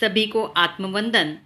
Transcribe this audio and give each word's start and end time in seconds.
सभी 0.00 0.26
को 0.26 0.44
आत्मवंदन। 0.44 1.38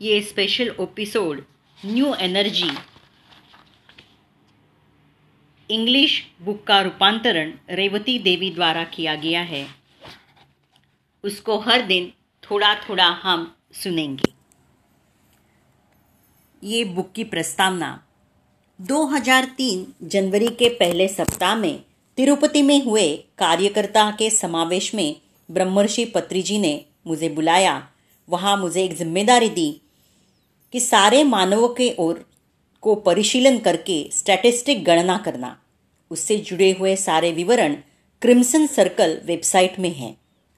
ये 0.00 0.22
special 0.22 0.76
episode 0.80 1.44
new 1.86 2.14
energy 2.14 2.70
English 5.70 6.30
book 6.40 6.64
का 6.66 6.82
रूपांतरण 6.82 7.52
रेवती 7.70 8.18
देवी 8.18 8.50
द्वारा 8.50 8.84
किया 8.84 9.14
गया 9.14 9.42
है। 9.42 9.66
उसको 11.24 11.58
हर 11.58 11.80
दिन 11.80 12.12
थोड़ा 12.42 12.74
थोड़ा 12.74 13.08
हम 13.08 13.54
सुनेंगे। 13.72 14.32
ये 16.62 16.84
बुक 16.84 17.12
की 17.12 17.24
प्रस्तावना। 17.24 18.02
2003 18.80 19.84
जनवरी 20.02 20.48
के 20.48 20.68
पहले 20.68 21.08
सप्ताह 21.08 21.54
में 21.54 21.89
तिरुपति 22.20 22.62
में 22.62 22.84
हुए 22.84 23.16
कार्यकर्ता 23.16 24.10
के 24.10 24.30
समावेश 24.30 24.94
में 24.94 25.16
ब्रह्मर्षि 25.50 26.04
पत्री 26.04 26.42
जी 26.42 26.58
ने 26.58 26.84
मुझे 27.06 27.28
बुलाया। 27.28 27.88
वहाँ 28.28 28.56
मुझे 28.56 28.84
एक 28.84 28.96
ज़िम्मेदारी 28.96 29.48
दी 29.48 29.80
कि 30.72 30.80
सारे 30.80 31.24
मानवों 31.24 31.68
के 31.68 31.94
ओर 31.98 32.26
को 32.80 32.94
परिशीलन 32.94 33.58
करके 33.58 34.10
स्टैटिस्टिक 34.12 34.84
गणना 34.84 35.18
करना। 35.18 35.58
उससे 36.10 36.36
जुड़े 36.36 36.70
हुए 36.72 36.96
सारे 36.96 37.32
विवरण 37.32 37.74
क्रिम्सन 38.22 38.66
सर्कल 38.66 39.20
वेबसाइट 39.24 39.78
में 39.78 39.94
हैं। 39.94 40.16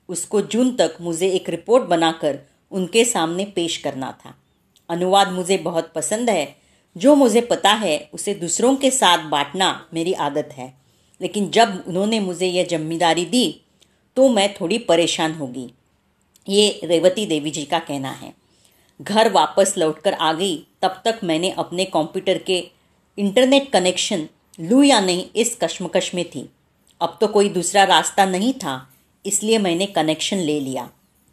उसको 0.09 0.41
जून 0.41 0.77
तक 0.77 0.97
मुझे 1.01 1.29
एक 1.29 1.51
रिपोर्ट 1.51 1.85
बनाकर 1.85 2.39
उनके 2.73 3.05
सामने 3.05 3.45
पेश 3.45 3.77
करना 3.77 4.13
था। 4.13 4.35
अनुवाद 4.91 5.33
मुझे 5.33 5.57
बहुत 5.57 5.93
पसंद 5.95 6.31
है। 6.31 6.57
जो 6.97 7.15
मुझे 7.15 7.41
पता 7.41 7.71
है, 7.71 8.11
उसे 8.15 8.35
दूसरों 8.35 8.77
के 8.77 8.91
साथ 8.91 9.19
बांटना 9.19 9.89
मेरी 9.95 10.13
आदत 10.13 10.49
है। 10.53 10.82
लेकिन 11.23 11.49
जब 11.51 11.83
उन्होंने 11.89 12.21
मुझे 12.21 12.47
यह 12.47 12.67
ज़िम्मेदारी 12.67 13.25
दी 13.27 13.47
तो 14.17 14.29
मैं 14.29 14.53
थोड़ी 14.55 14.79
परेशान 14.85 15.33
होगी। 15.33 15.69
ये 16.47 16.81
रेवती 16.85 17.27
देवी 17.27 17.51
जी 17.51 17.65
का 17.65 17.79
कहना 17.81 18.11
है। 18.13 18.33
घर 19.01 19.31
वापस 19.33 19.75
लौटकर 19.79 20.13
आ 20.13 20.33
गई, 20.33 20.57
तब 20.83 21.01
तक 21.05 21.21
मैंने 21.25 21.51
अपने 21.51 21.85
कंप्यूटर 21.85 22.39
के 22.39 22.59
इंटरनेट 23.19 23.71
कनेक्शन 23.73 24.27
लू 24.59 24.83
या 24.83 25.01
नहीं, 25.01 25.25
इस 25.37 25.57
कश्मकश 25.63 26.15
में 26.15 26.25
थी। 26.25 26.49
अब 27.01 27.17
तो 27.21 27.27
कोई 27.29 27.49
दूसरा 27.49 27.85
रास्ता 27.85 28.25
नहीं 28.25 28.53
था, 28.55 28.75
इसलिए 29.25 29.59
मैंने 29.59 29.87
कनेक्शन 29.89 30.39
ले 30.39 30.59
लिया। 30.61 30.89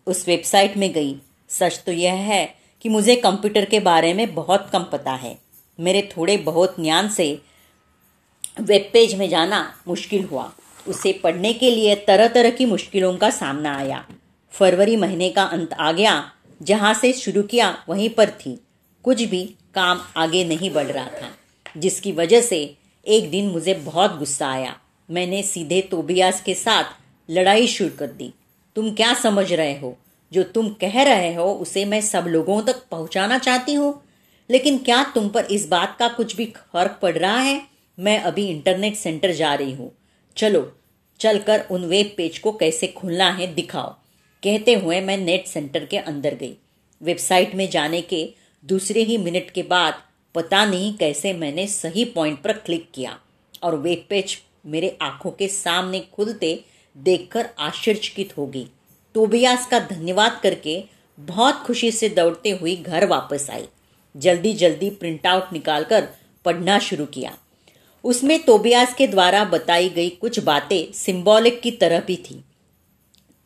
उस 0.08 0.28
वेबसाइट 0.28 0.78
में 0.78 0.92
गई। 0.94 1.16
सच 1.50 1.82
तो 1.86 1.92
यह 1.92 2.14
है 2.24 2.46
कि 2.82 2.90
मुझे 2.90 3.16
कंप्यूटर 3.18 3.66
के 3.66 3.80
बारे 3.82 4.14
में 4.14 4.34
बहुत 4.36 4.70
कम 4.74 4.84
पता 4.84 5.14
है। 5.14 5.38
मेरे 5.80 6.10
थोड़े 6.12 6.38
बहुत 6.40 6.76
ज्ञान 6.80 7.10
से 7.10 7.28
वेब 8.60 8.90
पेज 8.94 9.14
में 9.16 9.30
जाना 9.30 9.74
मुश्किल 9.88 10.24
हुआ। 10.24 10.52
उसे 10.88 11.14
पढ़ने 11.14 11.54
के 11.54 11.72
लिए 11.72 11.96
तरह 11.96 12.28
तरह 12.28 12.50
की 12.50 12.66
मुश्किलों 12.66 13.18
का 13.18 13.30
सामना 13.30 13.76
आया। 13.78 14.06
फरवरी 14.52 14.96
महीने 14.96 15.30
का 15.30 15.44
अंत 15.44 15.74
आ 15.74 15.92
गया, 15.92 16.32
जहाँ 16.62 16.94
से 16.94 17.14
शुरू 17.14 17.44
किया 17.44 17.84
वहीं 17.90 18.10
पर 18.10 18.30
थी। 18.30 18.60
कुछ 19.04 19.22
भी 19.22 19.56
काम 19.74 20.02
आगे 20.18 20.44
नहीं 20.44 20.72
बढ़ 20.72 20.88
रहा 20.88 21.06
था, 21.06 21.32
जिसकी 21.78 22.12
वजह 22.12 22.42
से 22.42 22.76
एक 23.08 23.32
दिन 23.32 23.50
मुझे 23.50 23.74
बहुत 23.74 24.18
गुस्सा 24.18 24.50
आया। 24.50 24.76
मैंने 25.12 25.44
सीधे 25.44 25.82
तोबियास 25.82 26.42
के 26.42 26.54
साथ 26.54 26.84
लड़ाई 27.30 27.68
शुरू 27.68 27.90
कर 28.00 28.08
दी। 28.08 28.34
तुम 28.76 28.92
क्या 28.92 29.14
समझ 29.14 29.54
रहे 29.54 29.80
हो? 29.80 29.98
जो 30.34 30.44
तुम 30.44 30.70
कह 30.70 31.04
रहे 31.04 31.34
हो, 31.36 31.54
उसे 31.54 31.86
मैं 31.86 32.02
सब 32.02 32.26
लोगों 32.28 32.62
तक 32.62 32.84
पहुंचाना 32.92 33.38
चाहती 33.38 33.74
हूँ। 33.74 34.02
लेकिन 34.50 34.78
क्या 34.78 35.04
तुम 35.04 35.30
पर 35.30 35.46
इस 35.46 35.68
बात 35.68 35.96
का 36.00 36.08
कुछ 36.08 36.36
भी 36.36 36.46
फ़र्क 36.46 37.00
पड़ 37.02 37.18
रहा 37.18 37.40
है? 37.40 37.69
मैं 38.00 38.20
अभी 38.20 38.48
इंटरनेट 38.48 38.96
सेंटर 38.96 39.32
जा 39.32 39.54
रही 39.54 39.74
हूँ। 39.74 39.92
चलो, 40.38 40.62
चलकर 41.20 41.66
उन 41.72 41.86
वेब 41.86 42.14
पेज 42.18 42.38
को 42.40 42.52
कैसे 42.52 42.88
खोलना 42.88 43.30
है 43.32 43.48
दिखाओ। 43.54 43.90
कहते 44.44 44.74
हुए 44.74 45.00
मैं 45.02 45.18
नेट 45.18 45.48
सेंटर 45.48 45.86
के 45.86 45.98
अंदर 45.98 46.36
गई। 46.36 46.56
वेबसाइट 47.02 47.56
में 47.56 47.70
जाने 47.70 48.02
के 48.02 48.28
दूसरे 48.64 49.02
ही 49.04 49.18
मिनट 49.18 49.50
के 49.52 49.64
बाद 49.64 50.02
पता 50.36 50.66
नहीं 50.66 50.94
कैसे 50.94 51.34
मैंने 51.34 51.68
सही 51.68 52.06
पॉइंट 52.06 52.42
पर 52.42 52.54
क्लिक 52.58 52.90
किया 52.94 53.18
और 53.64 53.76
वेब 53.76 54.06
पेज 54.10 54.38
मेरे 54.66 54.98
आँखों 55.02 55.32
के 55.32 55.48
सामने 55.48 56.00
खुलते 56.14 56.54
देखकर 56.96 57.50
आश्चर्यचकित 57.60 58.38
हो 58.38 58.46
गई। 58.48 58.66
तोबियास 59.16 59.68
का 59.68 59.80
धन्यवाद 59.80 60.40
करके 60.44 60.84
बहुत 61.18 61.56
खुशी 61.56 61.92
से 61.92 62.10
दौड़ते 62.10 62.52
हुई 62.52 62.76
घर 62.76 63.06
वापस 63.06 63.50
आई। 63.50 63.66
जल्दी 64.16 64.54
जल्दी 64.54 64.90
प्रिंट 64.90 65.28
आउट 65.28 65.54
निकालकर 65.54 66.08
पढ़ना 66.46 66.80
शुरू 66.80 67.06
किया। 67.06 67.38
उसमें 68.04 68.44
तोबियास 68.44 68.94
के 68.94 69.08
द्वारा 69.08 69.44
बताई 69.44 69.90
गई 69.90 70.10
कुछ 70.10 70.40
बातें 70.40 70.94
सिंबॉलिक 70.94 71.62
की 71.62 71.72
तरह 71.72 72.00
भी 72.00 72.16
थी। 72.16 72.44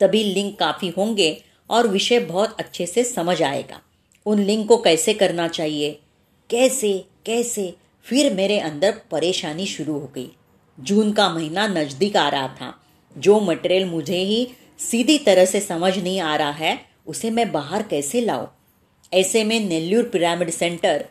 तभी 0.00 0.24
लिंक 0.24 0.58
काफ़ी 0.58 0.88
होंगे 0.88 1.44
और 1.70 1.88
विषय 1.88 2.18
बहुत 2.18 2.56
अच्छे 2.58 2.86
से 2.86 3.04
समझ 3.04 3.42
आएगा। 3.42 3.80
उन 4.26 4.38
लिंक 4.38 4.68
को 4.68 4.76
कैसे 4.76 5.14
करना 5.14 5.48
चाहिए? 5.48 5.98
कैसे? 6.50 7.04
कैसे? 7.26 7.74
फिर 8.04 8.34
मेरे 8.34 8.58
अंदर 8.58 8.92
परेशानी 9.10 9.66
शुरू 9.66 9.92
हो 9.92 10.12
गई। 10.14 10.36
जून 10.80 11.12
का 11.12 11.28
महीना 11.28 11.66
नज़दीक 11.66 12.16
आ 12.16 12.28
रहा 12.28 12.48
था। 12.48 12.80
जो 13.18 13.40
मटेरियल 13.40 13.84
मुझे 13.84 14.18
ही 14.18 14.48
सीधी 14.78 15.18
तरह 15.18 15.44
से 15.44 15.60
समझ 15.60 15.98
नहीं 15.98 16.20
आ 16.20 16.36
रहा 16.36 16.50
है, 16.50 16.78
उसे 17.06 17.30
मैं 17.30 17.52
बाहर 17.52 17.82
कैसे 17.82 18.20
लाऊं? 18.20 18.46
ऐसे 19.14 19.44
में 19.44 19.60
Nellore 19.60 20.04
pyramid 20.04 20.50
centre 20.50 21.08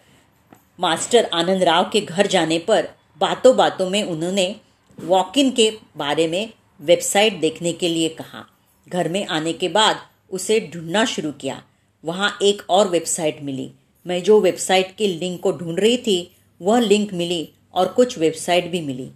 master 0.79 1.29
Anand 1.33 1.63
Rao 1.63 1.89
के 1.93 2.01
घर 2.01 2.27
जाने 2.27 2.59
पर 2.59 2.87
बातों 3.17 3.55
बातों 3.55 3.89
में 3.89 4.03
उन्होंने 4.03 4.55
वॉक 4.99 5.37
इन 5.37 5.51
के 5.51 5.71
बारे 5.97 6.27
में 6.27 6.53
वेबसाइट 6.81 7.39
देखने 7.39 7.73
के 7.73 7.89
लिए 7.89 8.09
कहा। 8.09 8.45
घर 8.89 9.09
में 9.09 9.27
आने 9.27 9.53
के 9.53 9.69
बाद 9.69 9.97
उसे 10.31 10.71
ढूंढना 10.73 11.05
शुरू 11.05 11.31
किया। 11.31 11.63
वहाँ 12.05 12.37
एक 12.41 12.61
और 12.69 12.87
वेबसाइट 12.87 13.41
मिली। 13.41 13.71
मैं 14.07 14.23
जो 14.23 14.39
वेबसाइट 14.39 14.95
के 14.97 15.07
लिंक 15.07 15.41
को 15.41 15.51
ढूंढ 15.51 15.79
रही 15.79 15.97
थी, 15.97 16.35
वह 16.61 16.79
लिंक 16.79 17.13
मिली 17.13 17.49
और 17.73 17.87
कुछ 17.87 18.17
वेबसाइट 18.17 18.71
भी 18.71 18.81
मिली। 18.81 19.09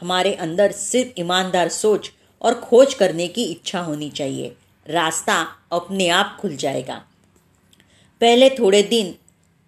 हमारे 0.00 0.34
अंदर 0.34 0.72
सिर्फ़ 0.72 1.20
ईमानदार 1.20 1.68
सोच 1.68 2.12
और 2.42 2.54
खोज 2.54 2.94
करने 2.94 3.28
की 3.28 3.44
इच्छा 3.44 3.80
होनी 3.80 4.10
चाहिए। 4.10 4.52
रास्ता 4.86 5.46
अपने 5.72 6.08
आप 6.08 6.38
खुल 6.40 6.56
जाएगा। 6.56 7.02
पहले 8.20 8.50
थोड़े 8.50 8.82
दिन 8.82 9.14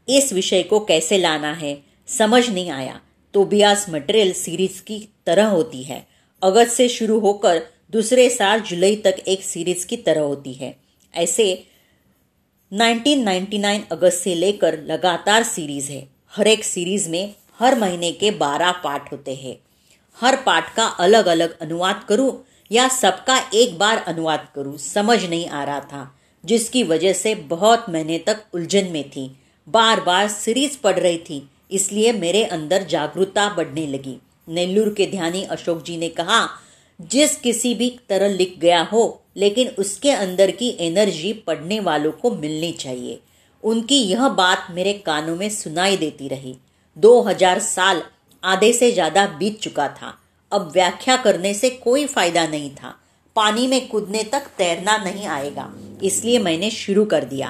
इस 0.08 0.32
विषय 0.32 0.62
को 0.62 0.80
कैसे 0.80 1.18
लाना 1.18 1.52
है, 1.52 1.82
समझ 2.06 2.50
नहीं 2.50 2.70
आया। 2.70 3.00
तो 3.34 3.44
बियास 3.44 3.86
मटेरियल 3.90 4.32
सीरीज़ 4.32 4.82
की 4.82 5.08
तरह 5.26 5.46
होती 5.46 5.82
है। 5.82 6.06
अगस्त 6.42 6.72
से 6.72 6.88
शुरू 6.88 7.18
होकर 7.18 7.62
दूसरे 7.90 8.30
साल 8.30 8.60
जुलाई 8.60 8.96
तक 8.96 9.14
एक 9.28 9.42
सीरीज़ 9.42 9.86
की 9.86 9.96
तरह 9.96 10.20
होती 10.20 10.52
है। 10.52 10.76
ऐसे 11.14 11.66
1999 12.72 13.82
अगस्त 13.92 14.18
से 14.18 14.34
लेकर 14.34 14.78
लगातार 14.82 15.42
सीरीज़ 15.42 15.92
है। 15.92 16.08
हर 16.36 16.46
एक 16.46 16.64
सीरीज़ 16.64 17.10
में 17.10 17.34
हर 17.58 17.78
महीने 17.78 18.12
के 18.12 18.30
12 18.30 18.70
पार्ट 18.70 19.12
होते 19.12 19.34
हैं। 19.34 19.56
हर 20.20 20.36
पार्ट 20.36 20.74
का 20.76 20.84
अलग 20.84 21.26
अलग 21.26 21.58
अनुवाद 21.58 22.06
करूँ 22.08 22.44
या 22.72 22.88
सबका 22.88 23.50
एक 23.54 23.78
बार 23.78 23.98
अनुवाद 23.98 24.48
करूँ, 24.54 24.78
समझ 24.78 25.24
नहीं 25.24 25.48
आ 25.48 25.64
रहा 25.64 25.80
था, 25.80 26.18
जिसकी 26.44 26.82
वजह 26.82 27.12
से 27.12 27.34
बहुत 27.34 27.90
महीने 27.90 28.18
तक 28.18 28.44
उलझन 28.54 28.84
में 28.84 29.10
थी। 29.10 29.36
बार 29.68 30.00
बार 30.00 30.28
सीरीज़ 30.28 30.78
पढ़ 30.78 30.98
रही 30.98 31.18
थी 31.18 31.48
इसलिए 31.70 32.12
मेरे 32.12 32.44
अंदर 32.46 32.82
जागरूकता 32.84 33.48
बढ़ने 33.48 33.86
लगी। 33.86 34.16
नेल्लूर 34.48 34.92
के 34.94 35.06
ध्यानी 35.06 35.42
अशोक 35.44 35.82
जी 35.84 35.96
ने 35.96 36.08
कहा, 36.10 36.46
जिस 37.00 37.36
किसी 37.36 37.74
भी 37.74 37.88
तरह 38.08 38.28
लिख 38.30 38.58
गया 38.58 38.82
हो, 38.82 39.20
लेकिन 39.36 39.68
उसके 39.78 40.10
अंदर 40.10 40.50
की 40.50 40.68
एनर्जी 40.80 41.32
पढ़ने 41.46 41.78
वालों 41.80 42.12
को 42.12 42.30
मिलनी 42.32 42.72
चाहिए। 42.72 43.18
उनकी 43.62 43.98
यह 44.00 44.28
बात 44.30 44.66
मेरे 44.70 44.92
कानों 45.06 45.36
में 45.36 45.48
सुनाई 45.50 45.96
देती 45.96 46.28
रही। 46.28 46.54
2000 46.96 47.58
साल 47.60 48.02
आधे 48.42 48.72
से 48.72 48.90
ज़्यादा 48.92 49.26
बीत 49.38 49.58
चुका 49.60 49.88
था। 49.90 50.16
अब 50.52 50.70
व्याख्या 50.74 51.16
करने 51.16 51.54
से 51.54 51.70
कोई 51.72 52.04
फ़ायदा 52.06 52.46
नहीं 52.46 52.70
था। 52.72 52.94
पानी 53.36 53.66
में 53.66 53.86
कूदने 53.88 54.22
तक 54.24 54.46
तैरना 54.58 54.96
नहीं 54.98 55.26
आएगा, 55.26 55.68
इसलिए 56.02 56.38
मैंने 56.38 56.70
शुरू 56.70 57.04
कर 57.04 57.24
दिया। 57.24 57.48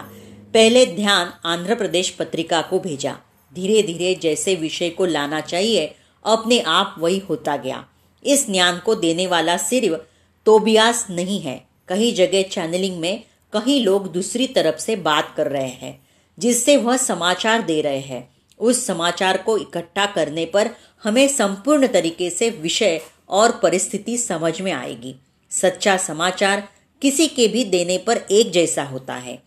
पहले 0.55 0.85
ध्यान 0.87 1.33
आंध्र 1.45 1.75
प्रदेश 1.75 2.11
पत्रिका 2.11 2.61
को 2.63 2.79
भेजा। 2.81 3.17
धीरे 3.55 3.83
धीरे 3.83 4.15
जैसे 4.15 4.55
विषय 4.55 4.91
को 4.91 5.05
लाना 5.05 5.41
चाहिए, 5.41 5.87
अपने 6.25 6.59
आप 6.59 6.95
वही 6.99 7.19
होता 7.19 7.57
गया। 7.57 7.87
इस 8.25 8.51
ज्ञान 8.51 8.79
को 8.79 8.95
देने 8.95 9.27
वाला 9.27 9.57
सिर्फ़ 9.57 9.99
तोबियास 10.47 11.07
नहीं 11.11 11.41
है। 11.41 11.65
कई 11.89 12.13
जगह 12.13 12.43
चैनलिंग 12.43 12.99
में 12.99 13.25
कई 13.53 13.81
लोग 13.81 14.13
दूसरी 14.13 14.47
तरफ़ 14.47 14.79
से 14.79 14.97
बात 14.97 15.35
कर 15.37 15.47
रहे 15.47 15.69
हैं, 15.69 16.01
जिससे 16.39 16.77
वह 16.77 16.97
समाचार 16.97 17.63
दे 17.63 17.81
रहे 17.81 18.01
हैं। 18.01 18.35
उस 18.59 18.87
समाचार 18.87 19.37
को 19.37 19.59
इकट्ठा 19.59 20.07
करने 20.07 20.45
पर 20.45 20.71
हमें 21.05 21.29
संपूर्ण 21.29 21.87
तरीके 21.87 22.31
से 22.31 22.51
विषय 22.51 23.01
और 23.29 23.51
परिस्थिति 23.51 24.17
समझ 24.17 24.61
में 24.61 24.73
आएगी। 24.73 25.15
सच्चा 25.51 25.97
समाचार 25.97 26.69
किसी 27.03 27.27
के 27.27 27.49
भी 27.49 27.65
देने 27.65 27.99
पर 27.99 28.17
एक 28.31 28.51
जैसा 28.51 28.85
होता 28.85 29.15
है। 29.15 29.43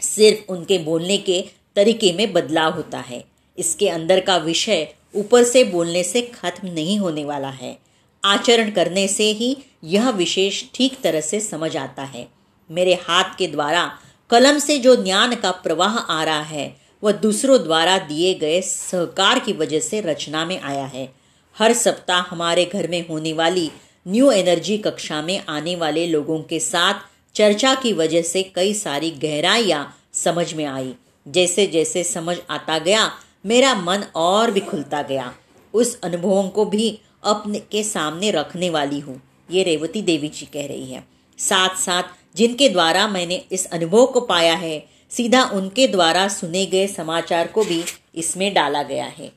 सिर्फ़ 0.00 0.52
उनके 0.52 0.78
बोलने 0.78 1.16
के 1.16 1.44
तरीके 1.76 2.12
में 2.12 2.32
बदलाव 2.32 2.74
होता 2.74 2.98
है। 2.98 3.31
इसके 3.58 3.88
अंदर 3.88 4.20
का 4.20 4.36
विषय 4.36 4.86
ऊपर 5.14 5.44
से 5.44 5.64
बोलने 5.64 6.02
से 6.04 6.20
खत्म 6.22 6.68
नहीं 6.68 6.98
होने 6.98 7.24
वाला 7.24 7.48
है। 7.48 7.78
आचरण 8.24 8.70
करने 8.70 9.08
से 9.08 9.30
ही 9.32 9.56
यह 9.84 10.10
विशेष 10.10 10.62
ठीक 10.74 11.00
तरह 11.00 11.20
से 11.20 11.40
समझ 11.40 11.76
आता 11.76 12.02
है। 12.02 12.26
मेरे 12.70 12.94
हाथ 12.94 13.36
के 13.38 13.46
द्वारा 13.46 13.90
कलम 14.30 14.58
से 14.58 14.78
जो 14.78 14.94
ज्ञान 15.04 15.34
का 15.34 15.50
प्रवाह 15.50 15.98
आ 15.98 16.24
रहा 16.24 16.42
है, 16.42 16.76
वह 17.02 17.12
दूसरों 17.12 17.62
द्वारा 17.62 17.98
दिए 17.98 18.34
गए 18.34 18.60
सहकार 18.60 19.38
की 19.38 19.52
वजह 19.52 19.80
से 19.80 20.00
रचना 20.00 20.44
में 20.44 20.60
आया 20.60 20.84
है। 20.84 21.12
हर 21.56 21.72
सप्ताह 21.72 22.20
हमारे 22.20 22.64
घर 22.64 22.88
में 22.88 23.08
होने 23.08 23.32
वाली 23.32 23.70
न्यू 24.08 24.30
एनर्जी 24.30 24.76
कक्षा 24.78 25.22
में 25.22 25.42
आने 25.48 25.76
वाले 25.76 26.06
लोगों 26.06 26.42
के 26.42 26.60
साथ 26.60 26.94
चर्चा 27.34 27.74
की 27.74 27.92
वजह 27.92 28.22
से 28.22 28.42
कई 28.42 28.74
सारी 28.74 29.10
गहराइयाँ 29.10 29.84
समझ 30.14 30.52
में 30.54 30.64
आई। 30.64 30.92
जैसे 31.26 31.66
जैसे 31.66 32.04
समझ 32.04 32.36
आता 32.50 32.78
गया 32.78 33.10
मेरा 33.44 33.74
मन 33.74 34.04
और 34.14 34.50
भी 34.50 34.60
खुलता 34.60 35.02
गया। 35.02 35.32
उस 35.74 35.98
अनुभवों 36.00 36.48
को 36.48 36.64
भी 36.64 36.98
अपने 37.22 37.58
के 37.60 37.82
सामने 37.82 38.30
रखने 38.30 38.70
वाली 38.70 39.00
हूँ, 39.00 39.20
ये 39.50 39.62
रेवती 39.62 40.02
देवी 40.02 40.28
जी 40.28 40.46
कह 40.46 40.66
रही 40.66 40.92
है। 40.92 41.04
साथ 41.38 41.76
साथ 41.76 42.36
जिनके 42.36 42.68
द्वारा 42.68 43.06
मैंने 43.08 43.44
इस 43.52 43.66
अनुभव 43.66 44.06
को 44.06 44.20
पाया 44.20 44.54
है, 44.54 44.84
सीधा 45.10 45.42
उनके 45.44 45.86
द्वारा 45.86 46.26
सुने 46.28 46.66
गए 46.66 46.86
समाचार 46.86 47.46
को 47.46 47.64
भी 47.64 47.82
इसमें 48.14 48.52
डाला 48.54 48.82
गया 48.82 49.04
है। 49.04 49.32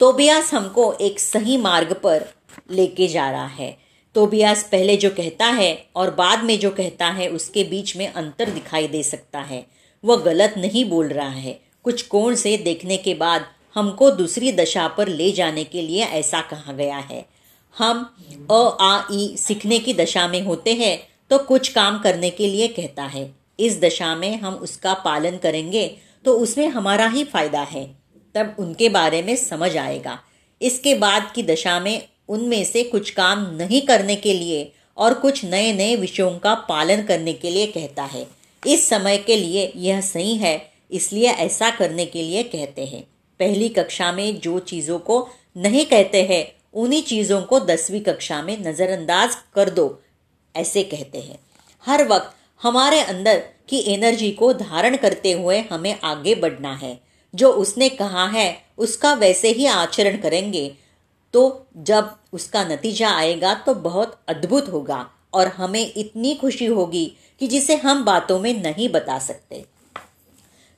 तोबियास 0.00 0.52
हमको 0.54 0.92
एक 0.92 1.20
सही 1.20 1.56
मार्ग 1.56 1.92
पर 1.92 2.24
लेके 2.70 3.06
जा 3.08 3.30
रहा 3.30 3.46
है। 3.46 3.76
तोबियास 4.14 4.62
पहले 4.62 4.96
जो 4.96 5.10
कहता 5.10 5.46
है 5.46 5.72
और 5.96 6.10
बाद 6.10 6.44
में 6.44 6.58
जो 6.58 6.70
कहता 6.70 7.06
है, 7.06 7.28
उसके 7.28 7.64
बीच 7.64 7.96
में 7.96 8.12
अंतर 8.12 8.50
दिखाई 8.50 8.86
दे 8.88 9.02
सकता 9.02 9.40
है। 9.40 9.66
वह 10.04 10.16
गलत 10.16 10.54
नहीं 10.56 10.84
बोल 10.84 11.08
रहा 11.08 11.28
है। 11.28 11.58
कुछ 11.84 12.02
कोण 12.02 12.34
से 12.34 12.56
देखने 12.56 12.96
के 12.96 13.14
बाद 13.14 13.44
हमको 13.74 14.10
दूसरी 14.10 14.52
दशा 14.52 14.86
पर 14.88 15.08
ले 15.08 15.30
जाने 15.32 15.64
के 15.64 15.82
लिए 15.82 16.04
ऐसा 16.04 16.40
कहा 16.40 16.72
गया 16.72 16.98
है। 16.98 17.24
हम 17.76 18.04
अ, 18.50 18.76
आ, 18.80 19.02
ई 19.12 19.36
सीखने 19.36 19.78
की 19.78 19.92
दशा 19.92 20.28
में 20.28 20.42
होते 20.42 20.74
हैं 20.74 20.96
तो 21.30 21.38
कुछ 21.38 21.68
काम 21.68 21.98
करने 21.98 22.30
के 22.30 22.46
लिए 22.46 22.68
कहता 22.68 23.04
है। 23.04 23.24
इस 23.58 23.80
दशा 23.80 24.14
में 24.14 24.36
हम 24.36 24.54
उसका 24.54 24.94
पालन 24.94 25.36
करेंगे 25.36 25.88
तो 26.24 26.32
उसमें 26.32 26.68
हमारा 26.68 27.06
ही 27.08 27.24
फ़ायदा 27.24 27.62
है। 27.62 27.84
तब 28.34 28.54
उनके 28.58 28.88
बारे 28.88 29.22
में 29.22 29.36
समझ 29.36 29.76
आएगा। 29.76 30.18
इसके 30.60 30.94
बाद 30.94 31.32
की 31.34 31.42
दशा 31.42 31.80
में 31.80 31.98
उनमें 32.28 32.64
से 32.64 32.82
कुछ 32.82 33.10
काम 33.10 33.46
नहीं 33.56 33.80
करने 33.80 34.16
के 34.16 34.34
लिए 34.34 34.64
और 34.96 35.14
कुछ 35.14 35.44
नए 35.44 35.72
नए 35.72 35.96
विषयों 35.96 36.38
का 36.38 36.54
पालन 36.54 37.02
करने 37.02 37.32
के 37.32 37.50
लिए 37.50 37.66
कहता 37.66 38.04
है। 38.04 38.26
इस 38.66 38.88
समय 38.88 39.16
के 39.16 39.36
लिए 39.36 39.72
यह 39.76 40.00
सही 40.00 40.36
है 40.36 40.69
इसलिए 40.90 41.28
ऐसा 41.28 41.70
करने 41.70 42.06
के 42.06 42.22
लिए 42.22 42.42
कहते 42.42 42.84
हैं। 42.84 43.02
पहली 43.40 43.68
कक्षा 43.68 44.12
में 44.12 44.40
जो 44.40 44.58
चीज़ों 44.58 44.98
को 44.98 45.28
नहीं 45.56 45.84
कहते 45.86 46.22
हैं, 46.22 46.44
उन्हीं 46.74 47.02
चीज़ों 47.02 47.42
को 47.42 47.60
दसवीं 47.60 48.00
कक्षा 48.00 48.42
में 48.42 48.56
नजरअंदाज 48.58 49.36
कर 49.54 49.70
दो, 49.70 50.00
ऐसे 50.56 50.82
कहते 50.82 51.18
हैं। 51.18 51.38
हर 51.86 52.08
वक्त 52.08 52.36
हमारे 52.62 53.00
अंदर 53.00 53.42
की 53.68 53.78
एनर्जी 53.92 54.30
को 54.30 54.52
धारण 54.52 54.96
करते 54.96 55.32
हुए 55.32 55.60
हमें 55.60 56.00
आगे 56.04 56.34
बढ़ना 56.34 56.74
है। 56.74 57.00
जो 57.34 57.52
उसने 57.52 57.88
कहा 57.88 58.26
है, 58.26 58.62
उसका 58.78 59.12
वैसे 59.14 59.48
ही 59.48 59.66
आचरण 59.66 60.16
करेंगे। 60.16 60.70
तो 61.34 61.66
जब 61.76 62.10
उसका 62.32 62.64
नतीजा 62.64 63.10
आएगा 63.10 63.54
तो 63.54 63.74
बहुत 63.74 64.20
अद्भुत 64.28 64.68
होगा 64.68 65.06
और 65.32 65.46
हमें 65.46 65.92
इतनी 65.96 66.34
खुशी 66.34 66.66
होगी 66.66 67.16
कि 67.40 67.46
जिसे 67.46 67.76
हम 67.76 68.04
बातों 68.04 68.38
में 68.40 68.62
नहीं 68.62 68.88
बता 68.88 69.18
सकते। 69.18 69.64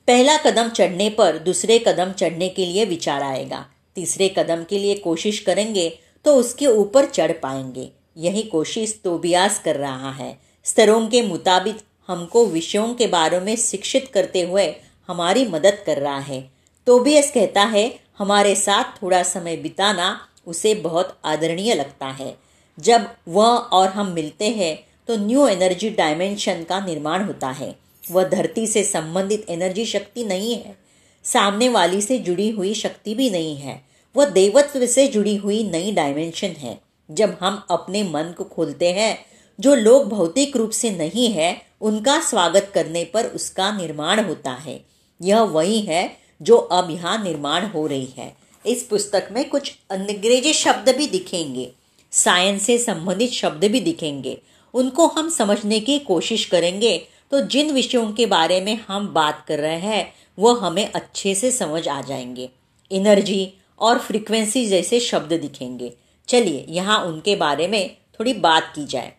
पहला 0.07 0.35
कदम 0.37 0.69
चढ़ने 0.69 1.09
पर 1.09 1.37
दूसरे 1.37 1.77
कदम 1.79 2.11
चढ़ने 2.11 2.47
के 2.49 2.65
लिए 2.65 2.85
विचार 2.85 3.21
आएगा। 3.23 3.65
तीसरे 3.95 4.27
कदम 4.29 4.63
के 4.63 4.79
लिए 4.79 4.95
कोशिश 4.95 5.39
करेंगे 5.39 5.89
तो 6.25 6.35
उसके 6.35 6.67
ऊपर 6.67 7.05
चढ़ 7.05 7.31
पाएँगे। 7.33 7.89
यही 8.17 8.41
कोशिश 8.43 8.99
तोबियास 9.03 9.59
कर 9.59 9.75
रहा 9.75 10.11
है। 10.11 10.37
स्तरों 10.65 11.07
के 11.07 11.21
मुताबिक 11.21 11.77
हमको 12.07 12.45
विषयों 12.45 12.93
के 12.93 13.07
बारे 13.07 13.39
में 13.39 13.55
शिक्षित 13.55 14.09
करते 14.13 14.41
हुए 14.41 14.65
हमारी 15.09 15.45
मदद 15.45 15.83
कर 15.85 15.97
रहा 15.97 16.19
है। 16.19 16.41
तोबियस 16.87 17.31
कहता 17.31 17.63
है, 17.65 17.89
हमारे 18.17 18.55
साथ 18.55 19.01
थोड़ा 19.01 19.21
समय 19.23 19.55
बिताना 19.57 20.15
उसे 20.47 20.73
बहुत 20.75 21.17
आदरणीय 21.25 21.73
लगता 21.73 22.07
है। 22.11 22.35
जब 22.77 23.07
वह 23.27 23.47
और 23.71 23.87
हम 23.89 24.11
मिलते 24.11 24.49
हैं 24.49 24.75
तो 25.07 25.15
न्यू 25.17 25.47
एनर्जी 25.47 25.89
डायमेंशन 25.91 26.63
का 26.63 26.79
निर्माण 26.79 27.25
होता 27.25 27.49
है। 27.51 27.73
वह 28.11 28.23
धरती 28.23 28.67
से 28.67 28.83
संबंधित 28.83 29.49
एनर्जी 29.49 29.85
शक्ति 29.85 30.23
नहीं 30.23 30.55
है। 30.55 30.77
सामने 31.23 31.69
वाली 31.69 32.01
से 32.01 32.19
जुड़ी 32.19 32.49
हुई 32.49 32.73
शक्ति 32.73 33.15
भी 33.15 33.29
नहीं 33.29 33.57
है। 33.57 33.85
वह 34.15 34.25
देवत्व 34.25 34.85
से 34.85 35.07
जुड़ी 35.07 35.35
हुई 35.35 35.63
नई 35.63 35.91
डायमेंशन 35.91 36.47
है। 36.47 36.81
जब 37.11 37.37
हम 37.41 37.63
अपने 37.71 38.03
मन 38.03 38.33
को 38.37 38.43
खोलते 38.43 38.93
हैं, 38.93 39.25
जो 39.59 39.75
लोग 39.75 40.09
भौतिक 40.09 40.57
रूप 40.57 40.71
से 40.71 40.89
नहीं 40.89 41.29
है, 41.29 41.61
उनका 41.81 42.21
स्वागत 42.21 42.71
करने 42.73 43.03
पर 43.03 43.25
उसका 43.25 43.77
निर्माण 43.77 44.23
होता 44.23 44.51
है। 44.51 44.85
यह 45.21 45.41
वही 45.41 45.81
है 45.81 46.17
जो 46.41 46.57
अब 46.57 46.91
यहाँ 46.91 47.23
निर्माण 47.23 47.65
हो 47.65 47.87
रही 47.87 48.13
है। 48.17 48.35
इस 48.65 48.83
पुस्तक 48.83 49.27
में 49.31 49.49
कुछ 49.49 49.73
अंग्रेज़ी 49.89 50.53
शब्द 50.53 50.95
भी 50.97 51.07
दिखेंगे। 51.07 51.71
साइंस 52.11 52.63
से 52.63 52.77
संबंधित 52.77 53.31
शब्द 53.31 53.65
भी 53.65 53.79
दिखेंगे। 53.79 54.41
उनको 54.73 55.07
हम 55.07 55.29
समझने 55.29 55.79
की 55.79 55.99
कोशिश 55.99 56.45
करेंगे। 56.45 57.07
तो 57.33 57.41
जिन 57.41 57.71
विषयों 57.71 58.11
के 58.11 58.25
बारे 58.25 58.61
में 58.61 58.79
हम 58.87 59.07
बात 59.07 59.45
कर 59.47 59.59
रहे 59.59 59.79
हैं, 59.79 60.13
वो 60.39 60.53
हमें 60.53 60.91
अच्छे 60.91 61.35
से 61.35 61.51
समझ 61.51 61.87
आ 61.87 62.01
जाएँगे। 62.01 62.49
एनर्जी 62.91 63.53
और 63.79 63.99
फ्रीक्वेंसी 63.99 64.65
जैसे 64.65 64.99
शब्द 64.99 65.33
दिखेंगे। 65.33 65.93
चलिए, 66.27 66.65
यहाँ 66.69 66.99
उनके 66.99 67.35
बारे 67.35 67.67
में 67.67 67.97
थोड़ी 68.19 68.33
बात 68.33 68.73
की 68.75 68.85
जाए। 68.85 69.13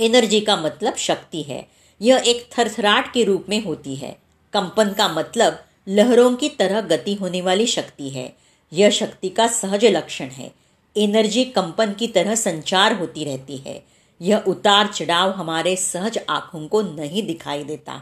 एनर्जी 0.00 0.40
का 0.40 0.56
मतलब 0.56 0.94
शक्ति 0.94 1.42
है। 1.42 1.68
यह 2.02 2.22
एक 2.26 2.48
थरथराट 2.58 3.12
के 3.12 3.24
रूप 3.24 3.46
में 3.48 3.64
होती 3.64 3.94
है। 3.94 4.18
कंपन 4.52 4.92
का 4.92 5.08
मतलब 5.08 5.64
लहरों 5.88 6.34
की 6.34 6.48
तरह 6.48 6.80
गति 6.80 7.14
होने 7.14 7.40
वाली 7.40 7.66
शक्ति 7.66 8.08
है। 8.08 8.36
यह 8.72 8.90
शक्ति 8.90 9.28
का 9.28 9.46
सहज 9.46 9.84
लक्षण 9.84 10.26
है। 10.26 10.52
एनर्जी 10.96 11.44
कंपन 11.44 11.92
की 11.92 12.06
तरह 12.06 12.34
संचार 12.34 12.92
होती 12.92 13.24
रहती 13.24 13.56
है। 13.56 13.93
यह 14.20 14.44
उतार 14.46 14.86
चढ़ाव 14.86 15.30
हमारे 15.30 15.76
सहज 15.76 16.18
आँखों 16.28 16.66
को 16.68 16.82
नहीं 16.82 17.26
दिखाई 17.26 17.64
देता। 17.64 18.00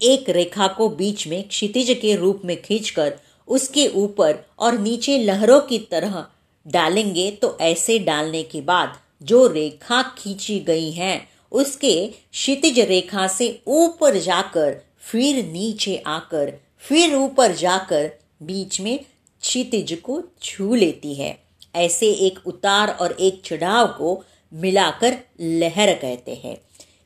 एक 0.00 0.30
रेखा 0.30 0.66
को 0.68 0.88
बीच 0.88 1.26
में 1.28 1.42
क्षितिज 1.48 1.90
के 2.02 2.14
रूप 2.16 2.42
में 2.44 2.60
खींचकर 2.62 3.12
उसके 3.48 3.86
ऊपर 3.88 4.36
और 4.58 4.78
नीचे 4.78 5.18
लहरों 5.18 5.60
की 5.60 5.78
तरह 5.90 6.24
डालेंगे 6.66 7.30
तो 7.30 7.56
ऐसे 7.60 7.98
डालने 7.98 8.42
के 8.42 8.60
बाद 8.60 8.96
जो 9.22 9.46
रेखा 9.46 10.02
खींची 10.18 10.58
गई 10.58 10.90
है, 10.90 11.20
उसके 11.52 12.06
क्षितिज 12.32 12.80
रेखा 12.80 13.26
से 13.28 13.62
ऊपर 13.66 14.16
जाकर, 14.16 14.74
फिर 15.00 15.44
नीचे 15.44 15.96
आकर, 16.06 16.52
फिर 16.78 17.14
ऊपर 17.14 17.52
जाकर 17.52 18.10
बीच 18.42 18.80
में 18.80 18.98
क्षितिज 19.42 19.92
को 20.02 20.20
छू 20.42 20.74
लेती 20.74 21.14
है। 21.14 21.36
ऐसे 21.74 22.10
एक 22.26 22.38
उतार 22.46 22.96
और 23.00 23.12
एक 23.20 23.42
चढ़ाव 23.44 23.86
को 23.88 24.22
मिलाकर 24.52 25.16
लहर 25.40 25.92
कहते 25.94 26.34
हैं। 26.44 26.56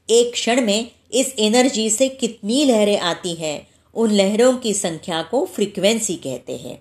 एक 0.09 0.33
क्षण 0.33 0.61
में 0.61 0.91
इस 1.12 1.35
एनर्जी 1.38 1.88
से 1.91 2.09
कितनी 2.11 2.65
लहरें 2.65 2.99
आती 3.00 3.35
हैं, 3.35 3.67
उन 3.97 4.11
लहरों 4.11 4.53
की 4.57 4.73
संख्या 4.75 5.23
को 5.23 5.45
फ्रीक्वेंसी 5.47 6.15
कहते 6.17 6.57
हैं। 6.57 6.79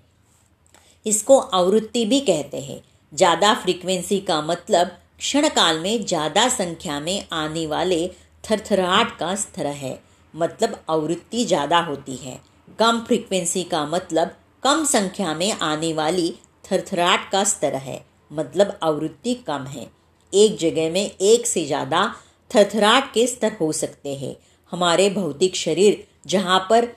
इसको 1.06 1.38
आवृत्ति 1.38 2.04
भी 2.04 2.20
कहते 2.20 2.60
हैं। 2.60 2.80
ज़्यादा 3.12 3.52
फ्रीक्वेंसी 3.54 4.18
का 4.20 4.40
मतलब 4.42 4.96
क्षण 5.18 5.48
काल 5.48 5.78
में 5.78 6.04
ज़्यादा 6.04 6.48
संख्या 6.48 6.98
में 7.00 7.26
आने 7.32 7.66
वाले 7.66 8.06
थरथराहट 8.44 9.16
का 9.18 9.34
स्तर 9.34 9.66
है। 9.66 9.98
मतलब 10.34 10.78
आवृत्ति 10.90 11.44
ज़्यादा 11.44 11.78
होती 11.80 12.16
है। 12.16 12.38
कम 12.78 13.00
फ्रीक्वेंसी 13.00 13.62
का 13.64 13.84
मतलब 13.86 14.34
कम 14.62 14.84
संख्या 14.84 15.34
में 15.34 15.52
आने 15.52 15.92
वाली 15.92 16.32
थरथराट 16.64 17.30
का 17.32 17.44
स्तर 17.44 17.74
है। 17.76 18.04
मतलब 18.30 18.78
आवृत्ति 18.82 19.34
कम 19.46 19.64
है। 19.66 19.86
एक 20.36 20.56
जगह 20.58 20.90
में 20.90 21.04
एक 21.04 21.46
से 21.46 21.64
ज़्यादा 21.66 22.04
थरथराट 22.50 23.12
के 23.14 23.26
स्तर 23.26 23.52
हो 23.60 23.70
सकते 23.72 24.14
हैं। 24.14 24.34
हमारे 24.72 25.08
भौतिक 25.10 25.56
शरीर 25.56 26.06
जहाँ 26.26 26.58
पर 26.70 26.88